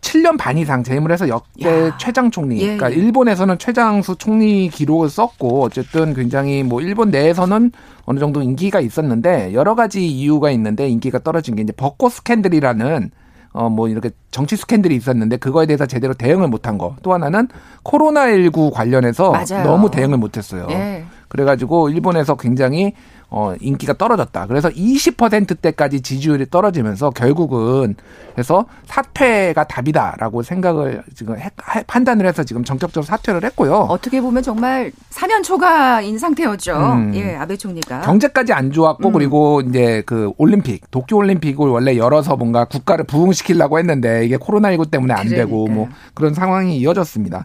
7년 0.00 0.38
반 0.38 0.56
이상 0.59 0.82
재임을 0.82 1.11
해서 1.11 1.28
역대 1.28 1.88
야. 1.88 1.96
최장 1.98 2.30
총리. 2.30 2.61
예. 2.61 2.76
그러니까 2.76 2.88
일본에서는 2.90 3.59
최장수 3.59 4.16
총리 4.16 4.68
기록을 4.68 5.09
썼고 5.09 5.64
어쨌든 5.64 6.14
굉장히 6.14 6.62
뭐 6.62 6.80
일본 6.80 7.11
내에서는 7.11 7.72
어느 8.04 8.18
정도 8.18 8.42
인기가 8.42 8.80
있었는데 8.80 9.52
여러 9.52 9.74
가지 9.74 10.06
이유가 10.06 10.50
있는데 10.50 10.88
인기가 10.88 11.18
떨어진 11.18 11.56
게 11.56 11.62
이제 11.62 11.72
벚꽃 11.72 12.12
스캔들이라는 12.12 13.11
어, 13.56 13.70
뭐, 13.70 13.88
이렇게 13.88 14.11
정치 14.30 14.54
스캔들이 14.54 14.94
있었는데, 14.96 15.38
그거에 15.38 15.64
대해서 15.64 15.87
제대로 15.87 16.12
대응을 16.12 16.46
못한 16.48 16.76
거. 16.76 16.94
또 17.02 17.14
하나는 17.14 17.48
코로나19 17.85 18.70
관련해서 18.70 19.30
맞아요. 19.32 19.64
너무 19.64 19.90
대응을 19.90 20.18
못했어요. 20.18 20.66
예. 20.68 21.06
그래가지고, 21.28 21.90
일본에서 21.90 22.36
굉장히 22.36 22.92
어, 23.28 23.54
인기가 23.60 23.92
떨어졌다. 23.92 24.46
그래서 24.46 24.68
20%대까지 24.68 26.00
지지율이 26.00 26.46
떨어지면서 26.48 27.10
결국은 27.10 27.96
그래서 28.32 28.66
사퇴가 28.84 29.64
답이다라고 29.64 30.42
생각을 30.42 31.02
지금 31.14 31.36
해, 31.36 31.50
판단을 31.86 32.24
해서 32.26 32.44
지금 32.44 32.62
정격적으로 32.62 33.04
사퇴를 33.04 33.42
했고요. 33.44 33.74
어떻게 33.90 34.20
보면 34.20 34.42
정말 34.44 34.92
사면 35.10 35.42
초과인 35.42 36.18
상태였죠. 36.18 36.76
음, 36.76 37.12
예, 37.16 37.34
아베 37.34 37.56
총리가. 37.56 38.02
경제까지 38.02 38.52
안 38.52 38.70
좋았고 38.70 39.08
음. 39.08 39.12
그리고 39.12 39.60
이제 39.62 40.04
그 40.06 40.30
올림픽, 40.38 40.88
도쿄 40.92 41.16
올림픽을 41.16 41.66
원래 41.68 41.96
열어서 41.96 42.36
뭔가 42.36 42.64
국가를 42.66 43.06
부흥시키려고 43.06 43.78
했는데 43.80 44.24
이게 44.24 44.36
코로나19 44.36 44.90
때문에 44.90 45.12
안 45.14 45.26
그러니까요. 45.26 45.46
되고 45.46 45.66
뭐 45.66 45.88
그런 46.14 46.32
상황이 46.32 46.78
이어졌습니다. 46.78 47.44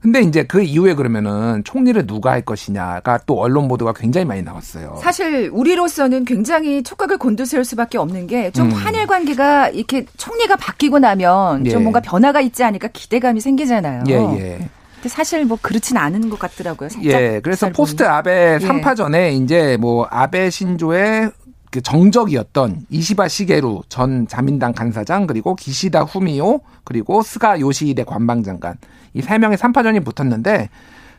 근데 0.00 0.20
이제 0.20 0.44
그 0.44 0.62
이후에 0.62 0.94
그러면은 0.94 1.62
총리를 1.64 2.06
누가 2.06 2.30
할 2.30 2.42
것이냐가 2.42 3.18
또 3.26 3.40
언론 3.40 3.68
보도가 3.68 3.92
굉장히 3.94 4.24
많이 4.24 4.42
나왔어요. 4.42 4.98
사실 5.02 5.50
우리로서는 5.52 6.24
굉장히 6.24 6.82
촉각을 6.82 7.18
곤두세울 7.18 7.64
수밖에 7.64 7.98
없는 7.98 8.26
게좀 8.28 8.66
음. 8.66 8.72
한일 8.72 9.06
관계가 9.06 9.70
이렇게 9.70 10.06
총리가 10.16 10.56
바뀌고 10.56 11.00
나면 11.00 11.66
예. 11.66 11.70
좀 11.70 11.82
뭔가 11.82 12.00
변화가 12.00 12.40
있지 12.40 12.62
않을까 12.62 12.88
기대감이 12.92 13.40
생기잖아요. 13.40 14.04
예, 14.08 14.14
예. 14.14 14.68
근데 14.94 15.08
사실 15.08 15.44
뭐 15.44 15.58
그렇진 15.60 15.96
않은 15.96 16.28
것 16.28 16.38
같더라고요. 16.38 16.88
예, 17.02 17.40
그래서 17.42 17.68
post 17.70 18.02
아베 18.04 18.58
3파전에 18.58 19.14
예. 19.14 19.32
이제 19.32 19.76
뭐 19.80 20.06
아베 20.10 20.50
신조의 20.50 21.30
그 21.70 21.80
정적이었던 21.82 22.86
이시바 22.90 23.28
시게루 23.28 23.82
전 23.88 24.26
자민당 24.26 24.72
간사장 24.72 25.26
그리고 25.26 25.54
기시다 25.54 26.02
후미오 26.02 26.60
그리고 26.84 27.22
스가 27.22 27.60
요시히데 27.60 28.04
관방장관 28.04 28.76
이 29.14 29.22
세 29.22 29.38
명의 29.38 29.56
3파전이 29.58 30.04
붙었는데 30.04 30.68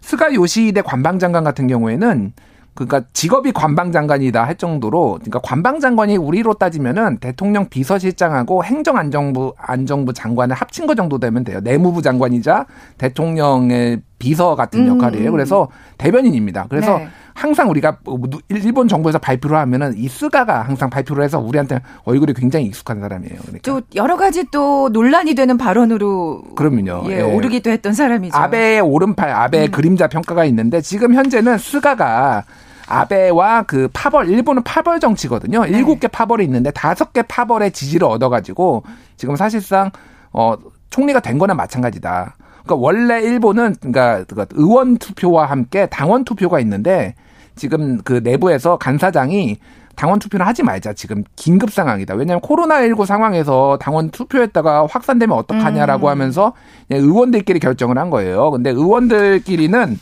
스가 0.01 0.33
요시히데 0.33 0.81
관방장관 0.81 1.43
같은 1.43 1.67
경우에는 1.67 2.33
그러니까 2.75 3.01
직업이 3.11 3.51
관방장관이다 3.51 4.41
할 4.41 4.55
정도로 4.55 5.15
그러니까 5.15 5.39
관방장관이 5.39 6.15
우리로 6.15 6.53
따지면은 6.53 7.17
대통령 7.17 7.67
비서실장하고 7.67 8.63
행정안정부 8.63 9.53
안정부 9.57 10.13
장관을 10.13 10.55
합친 10.55 10.87
거 10.87 10.95
정도 10.95 11.17
되면 11.19 11.43
돼요. 11.43 11.59
내무부 11.61 12.01
장관이자 12.01 12.67
대통령의 12.97 14.01
비서 14.17 14.55
같은 14.55 14.87
음. 14.87 14.95
역할이에요. 14.95 15.31
그래서 15.31 15.67
대변인입니다. 15.97 16.67
그래서 16.69 16.99
네. 16.99 17.09
항상 17.39 17.69
우리가 17.69 17.99
뭐 18.03 18.19
일본 18.49 18.89
정부에서 18.89 19.17
발표를 19.17 19.55
하면은 19.59 19.93
이 19.95 20.09
스가가 20.09 20.63
항상 20.63 20.89
발표를 20.89 21.23
해서 21.23 21.39
우리한테 21.39 21.79
얼굴이 22.03 22.33
굉장히 22.33 22.65
익숙한 22.65 22.99
사람이에요. 22.99 23.39
그러니까. 23.39 23.61
또 23.63 23.81
여러 23.95 24.17
가지 24.17 24.43
또 24.51 24.89
논란이 24.89 25.35
되는 25.35 25.57
발언으로 25.57 26.43
그럼요. 26.57 27.09
예, 27.09 27.19
예. 27.19 27.21
오르기도 27.21 27.69
했던 27.71 27.93
사람이죠. 27.93 28.37
아베의 28.37 28.81
오른팔, 28.81 29.29
아베의 29.29 29.67
음. 29.67 29.71
그림자 29.71 30.07
평가가 30.07 30.43
있는데 30.45 30.81
지금 30.81 31.13
현재는 31.13 31.57
스가가 31.59 32.43
아베와 32.89 33.63
그 33.63 33.87
파벌 33.93 34.27
일본은 34.27 34.63
파벌 34.63 34.99
정치거든요. 34.99 35.63
네. 35.63 35.69
일곱 35.69 36.01
개 36.01 36.09
파벌이 36.09 36.43
있는데 36.43 36.71
다섯 36.71 37.13
개 37.13 37.21
파벌의 37.21 37.71
지지를 37.71 38.05
얻어가지고 38.05 38.83
지금 39.15 39.37
사실상 39.37 39.91
어 40.33 40.55
총리가 40.89 41.21
된 41.21 41.37
거나 41.37 41.53
마찬가지다. 41.53 42.35
그러니까 42.65 42.75
원래 42.75 43.21
일본은 43.21 43.75
그러니까 43.79 44.25
그 44.27 44.45
의원 44.55 44.97
투표와 44.97 45.45
함께 45.45 45.85
당원 45.85 46.25
투표가 46.25 46.59
있는데 46.59 47.15
지금 47.59 47.99
그 48.03 48.21
내부에서 48.23 48.77
간사장이 48.77 49.57
당원 49.95 50.17
투표를 50.19 50.47
하지 50.47 50.63
말자. 50.63 50.93
지금 50.93 51.25
긴급 51.35 51.71
상황이다. 51.71 52.15
왜냐하면 52.15 52.41
코로나19 52.41 53.05
상황에서 53.05 53.77
당원 53.81 54.11
투표했다가 54.11 54.87
확산되면 54.89 55.37
어떡하냐라고 55.37 56.07
음. 56.07 56.09
하면서 56.09 56.53
의원들끼리 56.89 57.59
결정을 57.59 57.97
한 57.97 58.09
거예요. 58.09 58.49
근데 58.49 58.69
의원들끼리는 58.69 59.99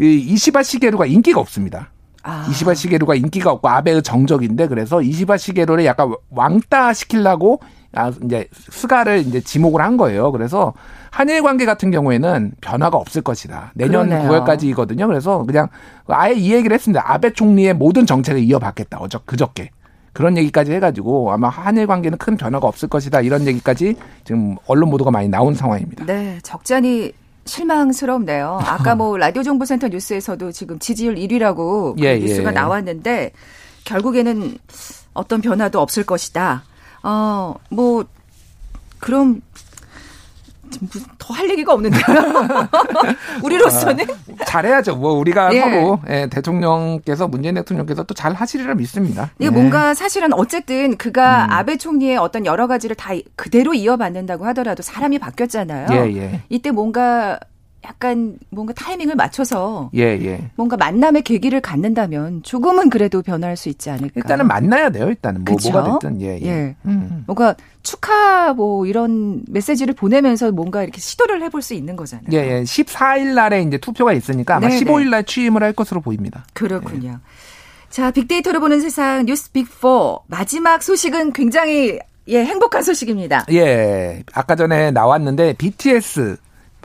이 0.00 0.14
이시바 0.16 0.62
시게루가 0.62 1.04
인기가 1.04 1.38
없습니다. 1.38 1.90
아. 2.22 2.46
이시바 2.50 2.72
시게루가 2.72 3.14
인기가 3.14 3.52
없고 3.52 3.68
아베의 3.68 4.02
정적인데 4.02 4.68
그래서 4.68 5.02
이시바 5.02 5.36
시게루를 5.36 5.84
약간 5.84 6.14
왕따 6.30 6.94
시키려고 6.94 7.60
아 7.94 8.12
이제 8.24 8.48
스가를 8.52 9.20
이제 9.20 9.40
지목을 9.40 9.80
한 9.80 9.96
거예요. 9.96 10.32
그래서 10.32 10.74
한일 11.10 11.42
관계 11.42 11.64
같은 11.64 11.90
경우에는 11.90 12.52
변화가 12.60 12.96
없을 12.96 13.22
것이다. 13.22 13.72
내년 13.74 14.08
그러네요. 14.08 14.30
9월까지거든요. 14.30 15.06
그래서 15.06 15.44
그냥 15.44 15.68
아예 16.08 16.34
이 16.34 16.52
얘기를 16.52 16.74
했습니다. 16.74 17.02
아베 17.06 17.32
총리의 17.32 17.74
모든 17.74 18.06
정책을 18.06 18.42
이어받겠다. 18.42 18.98
어저 18.98 19.20
그저께. 19.24 19.70
그런 20.12 20.38
얘기까지 20.38 20.72
해가지고 20.72 21.30
아마 21.30 21.50
한일 21.50 21.86
관계는 21.86 22.16
큰 22.16 22.38
변화가 22.38 22.66
없을 22.66 22.88
것이다. 22.88 23.20
이런 23.20 23.46
얘기까지 23.46 23.96
지금 24.24 24.56
언론 24.66 24.88
보도가 24.90 25.10
많이 25.10 25.28
나온 25.28 25.52
상황입니다. 25.52 26.06
네, 26.06 26.38
적잖이 26.42 27.12
실망스럽네요. 27.44 28.58
아까 28.62 28.94
뭐 28.96 29.16
라디오 29.18 29.42
정보센터 29.42 29.88
뉴스에서도 29.88 30.52
지금 30.52 30.78
지지율 30.78 31.16
1위라고 31.16 31.96
그 31.96 32.04
예, 32.04 32.18
뉴스가 32.18 32.48
예. 32.48 32.54
나왔는데 32.54 33.32
결국에는 33.84 34.56
어떤 35.12 35.40
변화도 35.40 35.80
없을 35.80 36.04
것이다. 36.04 36.64
어, 37.06 37.54
뭐 37.70 38.04
그럼 38.98 39.40
더할 41.18 41.48
얘기가 41.48 41.72
없는데 41.72 41.96
우리로서는 43.44 44.04
아, 44.40 44.44
잘해야죠. 44.44 44.96
뭐 44.96 45.12
우리가 45.12 45.50
네. 45.50 45.60
서로 45.60 46.00
예, 46.08 46.26
대통령께서 46.28 47.28
문재인 47.28 47.54
대통령께서 47.54 48.02
또 48.02 48.16
잘 48.16 48.32
하시리라 48.32 48.74
믿습니다. 48.74 49.30
이게 49.38 49.50
네. 49.50 49.54
뭔가 49.54 49.94
사실은 49.94 50.32
어쨌든 50.32 50.96
그가 50.96 51.44
음. 51.44 51.50
아베 51.52 51.76
총리의 51.76 52.16
어떤 52.16 52.44
여러 52.44 52.66
가지를 52.66 52.96
다 52.96 53.12
그대로 53.36 53.72
이어받는다고 53.74 54.44
하더라도 54.46 54.82
사람이 54.82 55.18
바뀌었잖아요. 55.20 55.86
예, 55.92 56.16
예. 56.16 56.40
이때 56.48 56.72
뭔가 56.72 57.38
약간 57.86 58.38
뭔가 58.50 58.72
타이밍을 58.72 59.14
맞춰서 59.14 59.90
예, 59.94 60.02
예. 60.02 60.50
뭔가 60.56 60.76
만남의 60.76 61.22
계기를 61.22 61.60
갖는다면 61.60 62.42
조금은 62.42 62.90
그래도 62.90 63.22
변할 63.22 63.56
수 63.56 63.68
있지 63.68 63.90
않을까. 63.90 64.12
일단은 64.16 64.46
만나야 64.48 64.90
돼요. 64.90 65.08
일단은 65.08 65.44
뭐 65.44 65.56
그쵸? 65.56 65.70
뭐가 65.70 65.98
됐든 65.98 66.20
예, 66.20 66.38
예. 66.40 66.46
예. 66.46 66.76
음. 66.84 67.22
뭔가 67.26 67.54
축하 67.82 68.52
뭐 68.54 68.86
이런 68.86 69.44
메시지를 69.48 69.94
보내면서 69.94 70.50
뭔가 70.50 70.82
이렇게 70.82 71.00
시도를 71.00 71.42
해볼 71.42 71.62
수 71.62 71.74
있는 71.74 71.94
거잖아요. 71.96 72.26
예, 72.32 72.58
예. 72.58 72.62
14일 72.62 73.34
날에 73.34 73.62
이제 73.62 73.78
투표가 73.78 74.12
있으니까 74.12 74.56
아마 74.56 74.68
네네. 74.68 74.80
15일 74.80 75.08
날 75.08 75.24
취임을 75.24 75.62
할 75.62 75.72
것으로 75.72 76.00
보입니다. 76.00 76.44
그렇군요. 76.54 77.10
예. 77.10 77.16
자, 77.88 78.10
빅데이터로 78.10 78.60
보는 78.60 78.80
세상 78.80 79.24
뉴스 79.26 79.52
빅4 79.52 80.22
마지막 80.26 80.82
소식은 80.82 81.32
굉장히 81.32 81.98
예, 82.28 82.44
행복한 82.44 82.82
소식입니다. 82.82 83.46
예. 83.52 84.24
아까 84.32 84.56
전에 84.56 84.90
나왔는데 84.90 85.52
BTS 85.54 86.36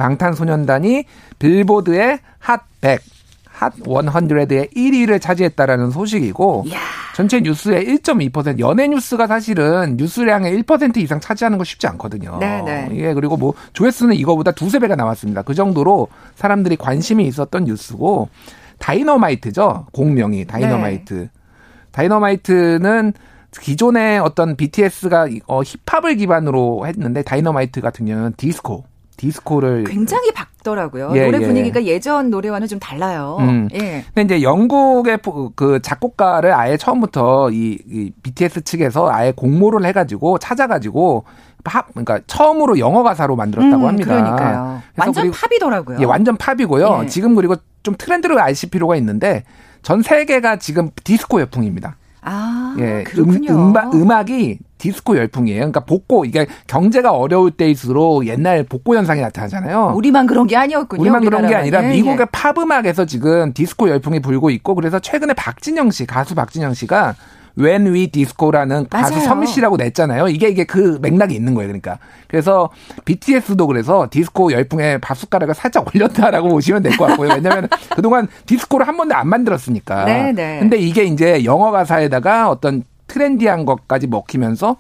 방탄소년단이 0.02 1.06
빌보드의 1.38 2.20
핫 2.40 2.62
100, 2.82 3.02
핫 3.46 3.74
100의 3.76 4.74
1위를 4.76 5.22
차지했다라는 5.22 5.92
소식이고 5.92 6.64
이야. 6.66 6.80
전체 7.14 7.40
뉴스의 7.40 7.86
1.2% 7.86 8.60
연예 8.60 8.88
뉴스가 8.88 9.28
사실은 9.28 9.98
뉴스량의 9.98 10.64
1% 10.64 10.98
이상 10.98 11.20
차지하는 11.20 11.60
거 11.60 11.64
쉽지 11.64 11.86
않거든요. 11.88 12.40
네네. 12.40 12.90
예, 12.94 13.14
그리고 13.14 13.38
뭐 13.38 13.54
조회수는 13.74 14.16
이거보다 14.16 14.52
두세 14.52 14.80
배가 14.80 14.96
나왔습니다. 14.96 15.44
그 15.44 15.54
정도로 15.54 16.08
사람들이 16.36 16.78
관심이 16.78 17.28
있었던 17.28 17.66
뉴스고 17.66 18.30
다이너마이트죠. 18.80 19.88
곡명이 19.92 20.46
다이너마이트. 20.46 21.14
네. 21.14 21.30
다이너마이트는 21.92 23.14
기존의 23.52 24.20
어떤 24.20 24.56
BTS가 24.56 25.28
어, 25.46 25.62
힙합을 25.62 26.16
기반으로 26.16 26.88
했는데 26.88 27.22
다이너마이트 27.22 27.82
같은 27.82 28.06
경우는 28.08 28.34
디스코 28.38 28.86
디스코를 29.18 29.84
굉장히 29.84 30.32
밝더라고요. 30.32 31.12
예, 31.16 31.26
노래 31.26 31.42
예. 31.42 31.46
분위기가 31.46 31.84
예전 31.84 32.30
노래와는 32.30 32.68
좀 32.68 32.80
달라요. 32.80 33.38
음. 33.40 33.70
예. 33.74 34.04
근데 34.14 34.36
이제 34.36 34.44
영국의 34.44 35.20
그 35.56 35.80
작곡가를 35.82 36.54
아예 36.54 36.78
처음부터 36.78 37.52
이, 37.52 37.78
이 37.88 38.12
BTS 38.24 38.62
측에서 38.62 39.12
아예 39.12 39.32
공모를 39.32 39.86
해가지고 39.86 40.40
찾아가지고 40.40 41.26
팝 41.64 41.88
그러니까 41.90 42.20
처음으로 42.26 42.80
영어 42.80 43.04
가사로 43.04 43.36
만들었다고 43.36 43.84
음, 43.84 43.88
합니다. 43.88 44.16
그러니까요. 44.16 44.82
완전 44.98 45.32
팝이더라고요. 45.32 45.98
예, 46.00 46.06
완전 46.06 46.38
팝이고요. 46.38 47.02
예. 47.04 47.08
지금 47.08 47.36
그리고 47.36 47.56
좀 47.84 47.96
트렌드를 47.98 48.40
아실 48.40 48.70
필요가 48.70 48.96
있는데 48.96 49.44
전 49.82 50.02
세계가 50.02 50.58
지금 50.58 50.90
디스코 51.04 51.40
열풍입니다. 51.40 51.98
아, 52.24 52.76
예, 52.80 53.04
그렇군요. 53.04 53.52
음, 53.52 53.70
음악, 53.70 53.94
음악이 53.96 54.60
디스코 54.78 55.18
열풍이에요. 55.18 55.60
그러니까 55.60 55.82
복고 55.82 56.26
이게 56.26 56.48
경제가 56.68 57.12
어려울 57.12 57.52
때일수록 57.52 58.28
옛날 58.28 58.64
복고 58.64 58.96
현상이 58.96 59.22
나타나잖아요. 59.22 59.94
우리만 59.96 60.28
그런 60.28 60.48
게 60.48 60.56
아니었군요. 60.56 61.02
우리만 61.02 61.24
그런 61.24 61.48
게 61.48 61.56
아니라 61.56 61.84
예, 61.84 61.94
미국의 61.94 62.22
예. 62.22 62.26
팝 62.32 62.58
음악에서 62.58 63.06
지금 63.06 63.54
디스코 63.54 63.90
열풍이 63.90 64.20
불고 64.20 64.50
있고 64.52 64.76
그래서 64.76 65.00
최근에 65.00 65.34
박진영 65.34 65.92
씨 65.92 66.06
가수 66.06 66.36
박진영 66.36 66.74
씨가 66.74 67.16
When 67.60 67.88
We 67.94 68.08
Disco라는 68.08 68.88
맞아요. 68.90 69.04
가수 69.06 69.20
선미 69.22 69.48
씨라고 69.48 69.78
냈잖아요. 69.78 70.28
이게 70.30 70.48
이게 70.50 70.64
그 70.64 70.98
맥락이 71.02 71.36
있는 71.36 71.54
거예요. 71.54 71.68
그러니까 71.68 72.00
그래서 72.28 72.70
BTS도 73.06 73.68
그래서 73.68 74.08
디스코 74.10 74.52
열풍에 74.52 75.00
밥숟가락을 75.00 75.54
살짝 75.56 75.86
올렸다라고 75.94 76.48
보시면 76.50 76.84
될 76.84 76.98
것 76.98 77.06
같고요. 77.08 77.30
왜냐하면 77.34 77.68
그동안 77.96 78.28
디스코를 78.46 78.88
한 78.88 78.96
번도 78.98 79.16
안 79.16 79.28
만들었으니까. 79.28 80.06
네네. 80.06 80.32
네. 80.34 80.60
근데 80.60 80.78
이게 80.78 81.04
이제 81.04 81.44
영어 81.46 81.72
가사에다가 81.72 82.50
어떤 82.50 82.84
트렌디한 83.08 83.66
것까지 83.66 84.08
먹히면서 84.08 84.78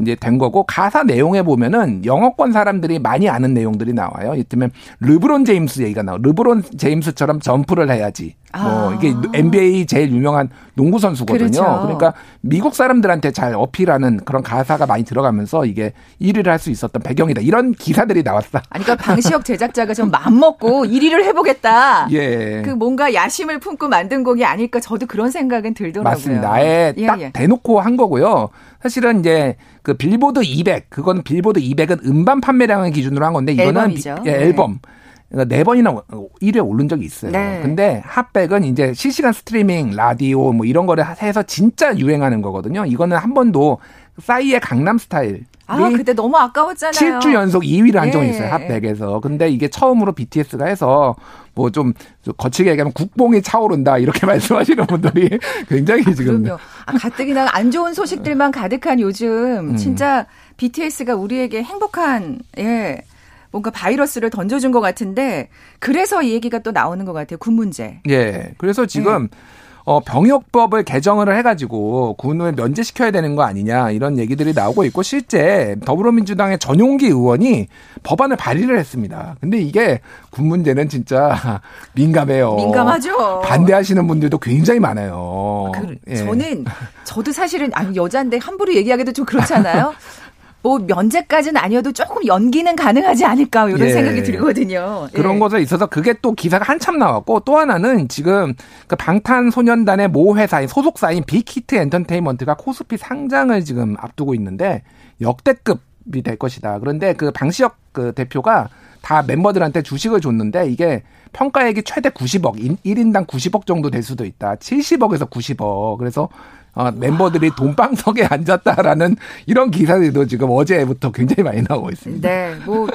이제 0.00 0.14
된 0.14 0.38
거고 0.38 0.62
가사 0.64 1.02
내용에 1.02 1.42
보면은 1.42 2.04
영어권 2.04 2.52
사람들이 2.52 2.98
많이 2.98 3.28
아는 3.28 3.52
내용들이 3.54 3.92
나와요. 3.92 4.34
이때면 4.36 4.70
르브론 5.00 5.44
제임스 5.44 5.82
얘기가 5.82 6.02
나와. 6.02 6.18
르브론 6.22 6.62
제임스처럼 6.78 7.40
점프를 7.40 7.90
해야지. 7.90 8.34
뭐 8.54 8.60
아. 8.62 8.90
뭐 8.90 8.94
이게 8.94 9.14
NBA 9.32 9.86
제일 9.86 10.10
유명한 10.10 10.48
농구 10.74 10.98
선수거든요. 10.98 11.50
그렇죠. 11.50 11.80
그러니까 11.82 12.14
미국 12.40 12.74
사람들한테 12.74 13.30
잘 13.32 13.54
어필하는 13.54 14.20
그런 14.24 14.42
가사가 14.42 14.86
많이 14.86 15.04
들어가면서 15.04 15.64
이게 15.66 15.92
1위를 16.20 16.46
할 16.46 16.62
수 16.62 16.70
있었던 16.70 17.02
배경이다. 17.02 17.40
이런 17.40 17.72
기사들이 17.72 18.22
나왔어. 18.22 18.60
아니 18.70 18.84
그러니까 18.84 19.04
방시혁 19.04 19.44
제작자가 19.44 19.94
좀 19.94 20.12
마음 20.12 20.38
먹고 20.38 20.84
1위를 20.84 21.24
해 21.24 21.32
보겠다. 21.32 22.06
예. 22.12 22.62
그 22.64 22.70
뭔가 22.70 23.12
야심을 23.12 23.58
품고 23.58 23.88
만든 23.88 24.22
곡이 24.22 24.44
아닐까 24.44 24.78
저도 24.78 25.06
그런 25.06 25.30
생각은 25.32 25.74
들더라고요. 25.74 26.08
맞습니다. 26.10 26.52
아예 26.52 26.94
예, 26.96 27.06
딱 27.06 27.20
예. 27.20 27.30
대놓고 27.32 27.80
한 27.80 27.96
거고요. 27.96 28.50
사실은 28.82 29.20
이제 29.20 29.56
그 29.82 29.94
빌보드 29.94 30.40
200 30.42 30.90
그건 30.90 31.22
빌보드 31.22 31.60
200은 31.60 32.04
음반 32.06 32.40
판매량을 32.40 32.90
기준으로 32.90 33.24
한 33.24 33.32
건데 33.32 33.52
이거는 33.52 33.94
비, 33.94 34.02
예, 34.26 34.30
앨범. 34.30 34.80
그러니까 35.28 35.56
네 35.56 35.64
번이나 35.64 35.94
1위에 35.94 36.66
오른 36.66 36.88
적이 36.88 37.06
있어요. 37.06 37.30
네. 37.30 37.60
근데 37.62 38.02
Hot백은 38.04 38.64
이제 38.64 38.92
실시간 38.92 39.32
스트리밍, 39.32 39.96
라디오 39.96 40.52
뭐 40.52 40.66
이런 40.66 40.84
거를 40.84 41.04
해서 41.22 41.42
진짜 41.42 41.96
유행하는 41.96 42.42
거거든요. 42.42 42.84
이거는 42.84 43.16
한 43.16 43.32
번도 43.32 43.78
싸이의 44.20 44.60
강남 44.60 44.98
스타일 44.98 45.44
아, 45.72 45.90
그때 45.90 46.12
너무 46.12 46.36
아까웠잖아요. 46.36 47.20
7주 47.20 47.32
연속 47.34 47.62
2위를 47.62 47.96
한 47.96 48.10
적이 48.10 48.26
예. 48.26 48.30
있어요. 48.30 48.48
Hot백에서. 48.50 49.20
근데 49.20 49.48
이게 49.48 49.68
처음으로 49.68 50.12
BTS가 50.12 50.66
해서 50.66 51.14
뭐좀 51.54 51.92
거칠게 52.36 52.70
얘기하면 52.70 52.92
국뽕이 52.92 53.42
차오른다 53.42 53.98
이렇게 53.98 54.24
말씀하시는 54.26 54.86
분들이 54.86 55.38
굉장히 55.68 56.02
지금 56.14 56.42
그럼요. 56.42 56.60
아, 56.86 56.92
가뜩이나 56.92 57.48
안 57.52 57.70
좋은 57.70 57.94
소식들만 57.94 58.50
가득한 58.52 59.00
요즘 59.00 59.70
음. 59.70 59.76
진짜 59.76 60.26
BTS가 60.56 61.14
우리에게 61.14 61.62
행복한 61.62 62.38
예 62.58 63.02
뭔가 63.50 63.70
바이러스를 63.70 64.30
던져준 64.30 64.72
것 64.72 64.80
같은데 64.80 65.48
그래서 65.78 66.22
이 66.22 66.32
얘기가 66.32 66.60
또 66.60 66.72
나오는 66.72 67.04
것 67.04 67.12
같아요. 67.12 67.38
군 67.38 67.54
문제. 67.54 68.00
예. 68.08 68.54
그래서 68.56 68.86
지금 68.86 69.28
네. 69.30 69.38
어, 69.84 70.00
병역법을 70.00 70.84
개정을 70.84 71.36
해가지고 71.36 72.14
군을 72.14 72.52
면제시켜야 72.52 73.10
되는 73.10 73.34
거 73.34 73.42
아니냐 73.42 73.90
이런 73.90 74.18
얘기들이 74.18 74.52
나오고 74.52 74.84
있고 74.84 75.02
실제 75.02 75.76
더불어민주당의 75.84 76.58
전용기 76.58 77.06
의원이 77.06 77.66
법안을 78.02 78.36
발의를 78.36 78.78
했습니다. 78.78 79.36
근데 79.40 79.58
이게 79.58 80.00
군 80.30 80.46
문제는 80.46 80.88
진짜 80.88 81.60
민감해요. 81.94 82.54
민감하죠. 82.54 83.40
반대하시는 83.40 84.06
분들도 84.06 84.38
굉장히 84.38 84.78
많아요. 84.80 85.72
그, 85.74 85.96
예. 86.08 86.16
저는 86.16 86.64
저도 87.04 87.32
사실은 87.32 87.70
아니 87.74 87.96
여자인데 87.96 88.38
함부로 88.38 88.74
얘기하기도 88.74 89.12
좀 89.12 89.24
그렇잖아요. 89.24 89.94
뭐 90.62 90.78
면제까지는 90.78 91.60
아니어도 91.60 91.92
조금 91.92 92.24
연기는 92.26 92.74
가능하지 92.76 93.24
않을까 93.24 93.68
이런 93.68 93.88
예. 93.88 93.92
생각이 93.92 94.22
들거든요. 94.22 95.08
그런 95.12 95.36
예. 95.36 95.38
것에 95.38 95.60
있어서 95.60 95.86
그게 95.86 96.14
또 96.22 96.32
기사가 96.32 96.64
한참 96.64 96.98
나왔고 96.98 97.40
또 97.40 97.58
하나는 97.58 98.08
지금 98.08 98.54
그 98.86 98.94
방탄소년단의 98.96 100.08
모 100.08 100.36
회사인 100.36 100.68
소속사인 100.68 101.24
빅히트 101.24 101.74
엔터테인먼트가 101.74 102.54
코스피 102.54 102.96
상장을 102.96 103.64
지금 103.64 103.96
앞두고 103.98 104.34
있는데 104.36 104.82
역대급이 105.20 106.22
될 106.22 106.36
것이다. 106.36 106.78
그런데 106.78 107.14
그 107.14 107.32
방시혁 107.32 107.76
그 107.92 108.12
대표가 108.12 108.68
다 109.02 109.22
멤버들한테 109.22 109.82
주식을 109.82 110.20
줬는데 110.20 110.70
이게 110.70 111.02
평가액이 111.32 111.82
최대 111.84 112.10
90억, 112.10 112.56
1인당 112.84 113.26
90억 113.26 113.66
정도 113.66 113.90
될 113.90 114.02
수도 114.02 114.24
있다. 114.24 114.56
70억에서 114.56 115.28
90억. 115.28 115.98
그래서 115.98 116.28
어, 116.74 116.90
멤버들이 116.90 117.50
돈방석에 117.56 118.24
앉았다라는 118.24 119.16
이런 119.46 119.70
기사들도 119.70 120.26
지금 120.26 120.50
어제부터 120.50 121.12
굉장히 121.12 121.42
많이 121.42 121.62
나오고 121.68 121.90
있습니다. 121.90 122.28
네, 122.28 122.54
뭐 122.64 122.88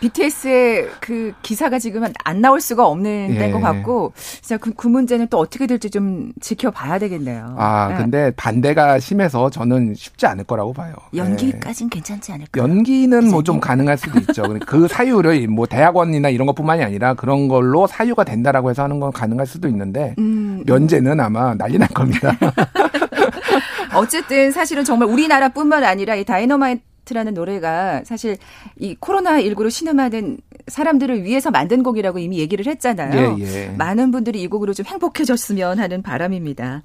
BTS의 0.00 0.88
그 1.00 1.32
기사가 1.42 1.78
지금은 1.78 2.12
안 2.24 2.40
나올 2.40 2.60
수가 2.60 2.86
없는 2.86 3.34
예. 3.34 3.50
것 3.50 3.60
같고, 3.60 4.12
진짜 4.16 4.56
그, 4.56 4.72
그 4.74 4.86
문제는 4.86 5.26
또 5.28 5.38
어떻게 5.38 5.66
될지 5.66 5.90
좀 5.90 6.32
지켜봐야 6.40 6.98
되겠네요. 7.00 7.56
아, 7.58 7.88
네. 7.88 7.96
근데 7.96 8.30
반대가 8.36 8.98
심해서 9.00 9.50
저는 9.50 9.94
쉽지 9.94 10.26
않을 10.26 10.44
거라고 10.44 10.72
봐요. 10.72 10.94
네. 11.12 11.18
연기까진 11.18 11.88
괜찮지 11.90 12.30
않을까? 12.32 12.60
연기는 12.60 13.28
뭐 13.30 13.42
좀 13.48 13.60
가능할 13.60 13.96
수도 13.96 14.18
있죠. 14.18 14.42
그 14.66 14.86
사유를 14.88 15.48
뭐 15.48 15.64
대학원이나 15.64 16.28
이런 16.28 16.46
것뿐만이 16.48 16.82
아니라 16.84 17.14
그런 17.14 17.48
걸로 17.48 17.86
사유가 17.86 18.22
된다라고 18.24 18.68
해서 18.68 18.82
하는 18.82 19.00
건 19.00 19.10
가능할 19.10 19.46
수도 19.46 19.68
있는데 19.68 20.14
음, 20.18 20.62
면제는 20.66 21.18
아마 21.18 21.54
난리 21.54 21.78
날 21.78 21.88
겁니다. 21.88 22.36
어쨌든 23.94 24.50
사실은 24.52 24.84
정말 24.84 25.08
우리나라뿐만 25.08 25.82
아니라 25.84 26.14
이 26.14 26.24
다이너마이트 26.24 26.82
라는 27.14 27.34
노래가 27.34 28.02
사실 28.04 28.36
이 28.76 28.96
코로나19로 28.96 29.70
신음하는 29.70 30.38
사람들을 30.66 31.24
위해서 31.24 31.50
만든 31.50 31.82
곡이라고 31.82 32.18
이미 32.18 32.38
얘기를 32.38 32.66
했잖아요. 32.66 33.36
예, 33.40 33.44
예. 33.44 33.68
많은 33.76 34.10
분들이 34.10 34.42
이 34.42 34.46
곡으로 34.46 34.74
좀 34.74 34.86
행복해졌으면 34.86 35.78
하는 35.78 36.02
바람입니다. 36.02 36.82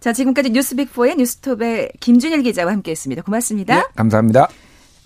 자, 0.00 0.12
지금까지 0.12 0.50
뉴스빅4의 0.50 1.16
뉴스톱의 1.16 1.92
김준일 2.00 2.42
기자와 2.42 2.72
함께 2.72 2.90
했습니다. 2.90 3.22
고맙습니다. 3.22 3.78
예, 3.78 3.82
감사합니다. 3.96 4.48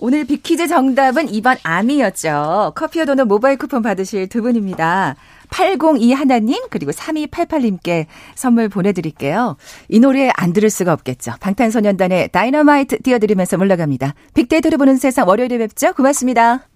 오늘 0.02 0.24
빅퀴즈 0.24 0.66
정답은 0.66 1.26
2번 1.26 1.59
암이었죠. 1.62 2.72
커피와 2.74 3.04
도넛 3.04 3.26
모바일 3.26 3.59
쿠폰 3.59 3.83
받으실 3.83 4.28
두 4.28 4.40
분입니다. 4.40 5.14
802 5.50 6.12
하나님 6.12 6.56
그리고 6.70 6.92
3288님께 6.92 8.06
선물 8.34 8.68
보내드릴게요. 8.68 9.56
이 9.88 10.00
노래 10.00 10.30
안 10.36 10.52
들을 10.52 10.70
수가 10.70 10.92
없겠죠. 10.92 11.32
방탄소년단의 11.40 12.28
다이너마이트 12.28 13.02
띄워드리면서 13.02 13.58
물러갑니다. 13.58 14.14
빅데이터를 14.34 14.78
보는 14.78 14.96
세상 14.96 15.28
월요일에 15.28 15.58
뵙죠. 15.58 15.92
고맙습니다. 15.92 16.69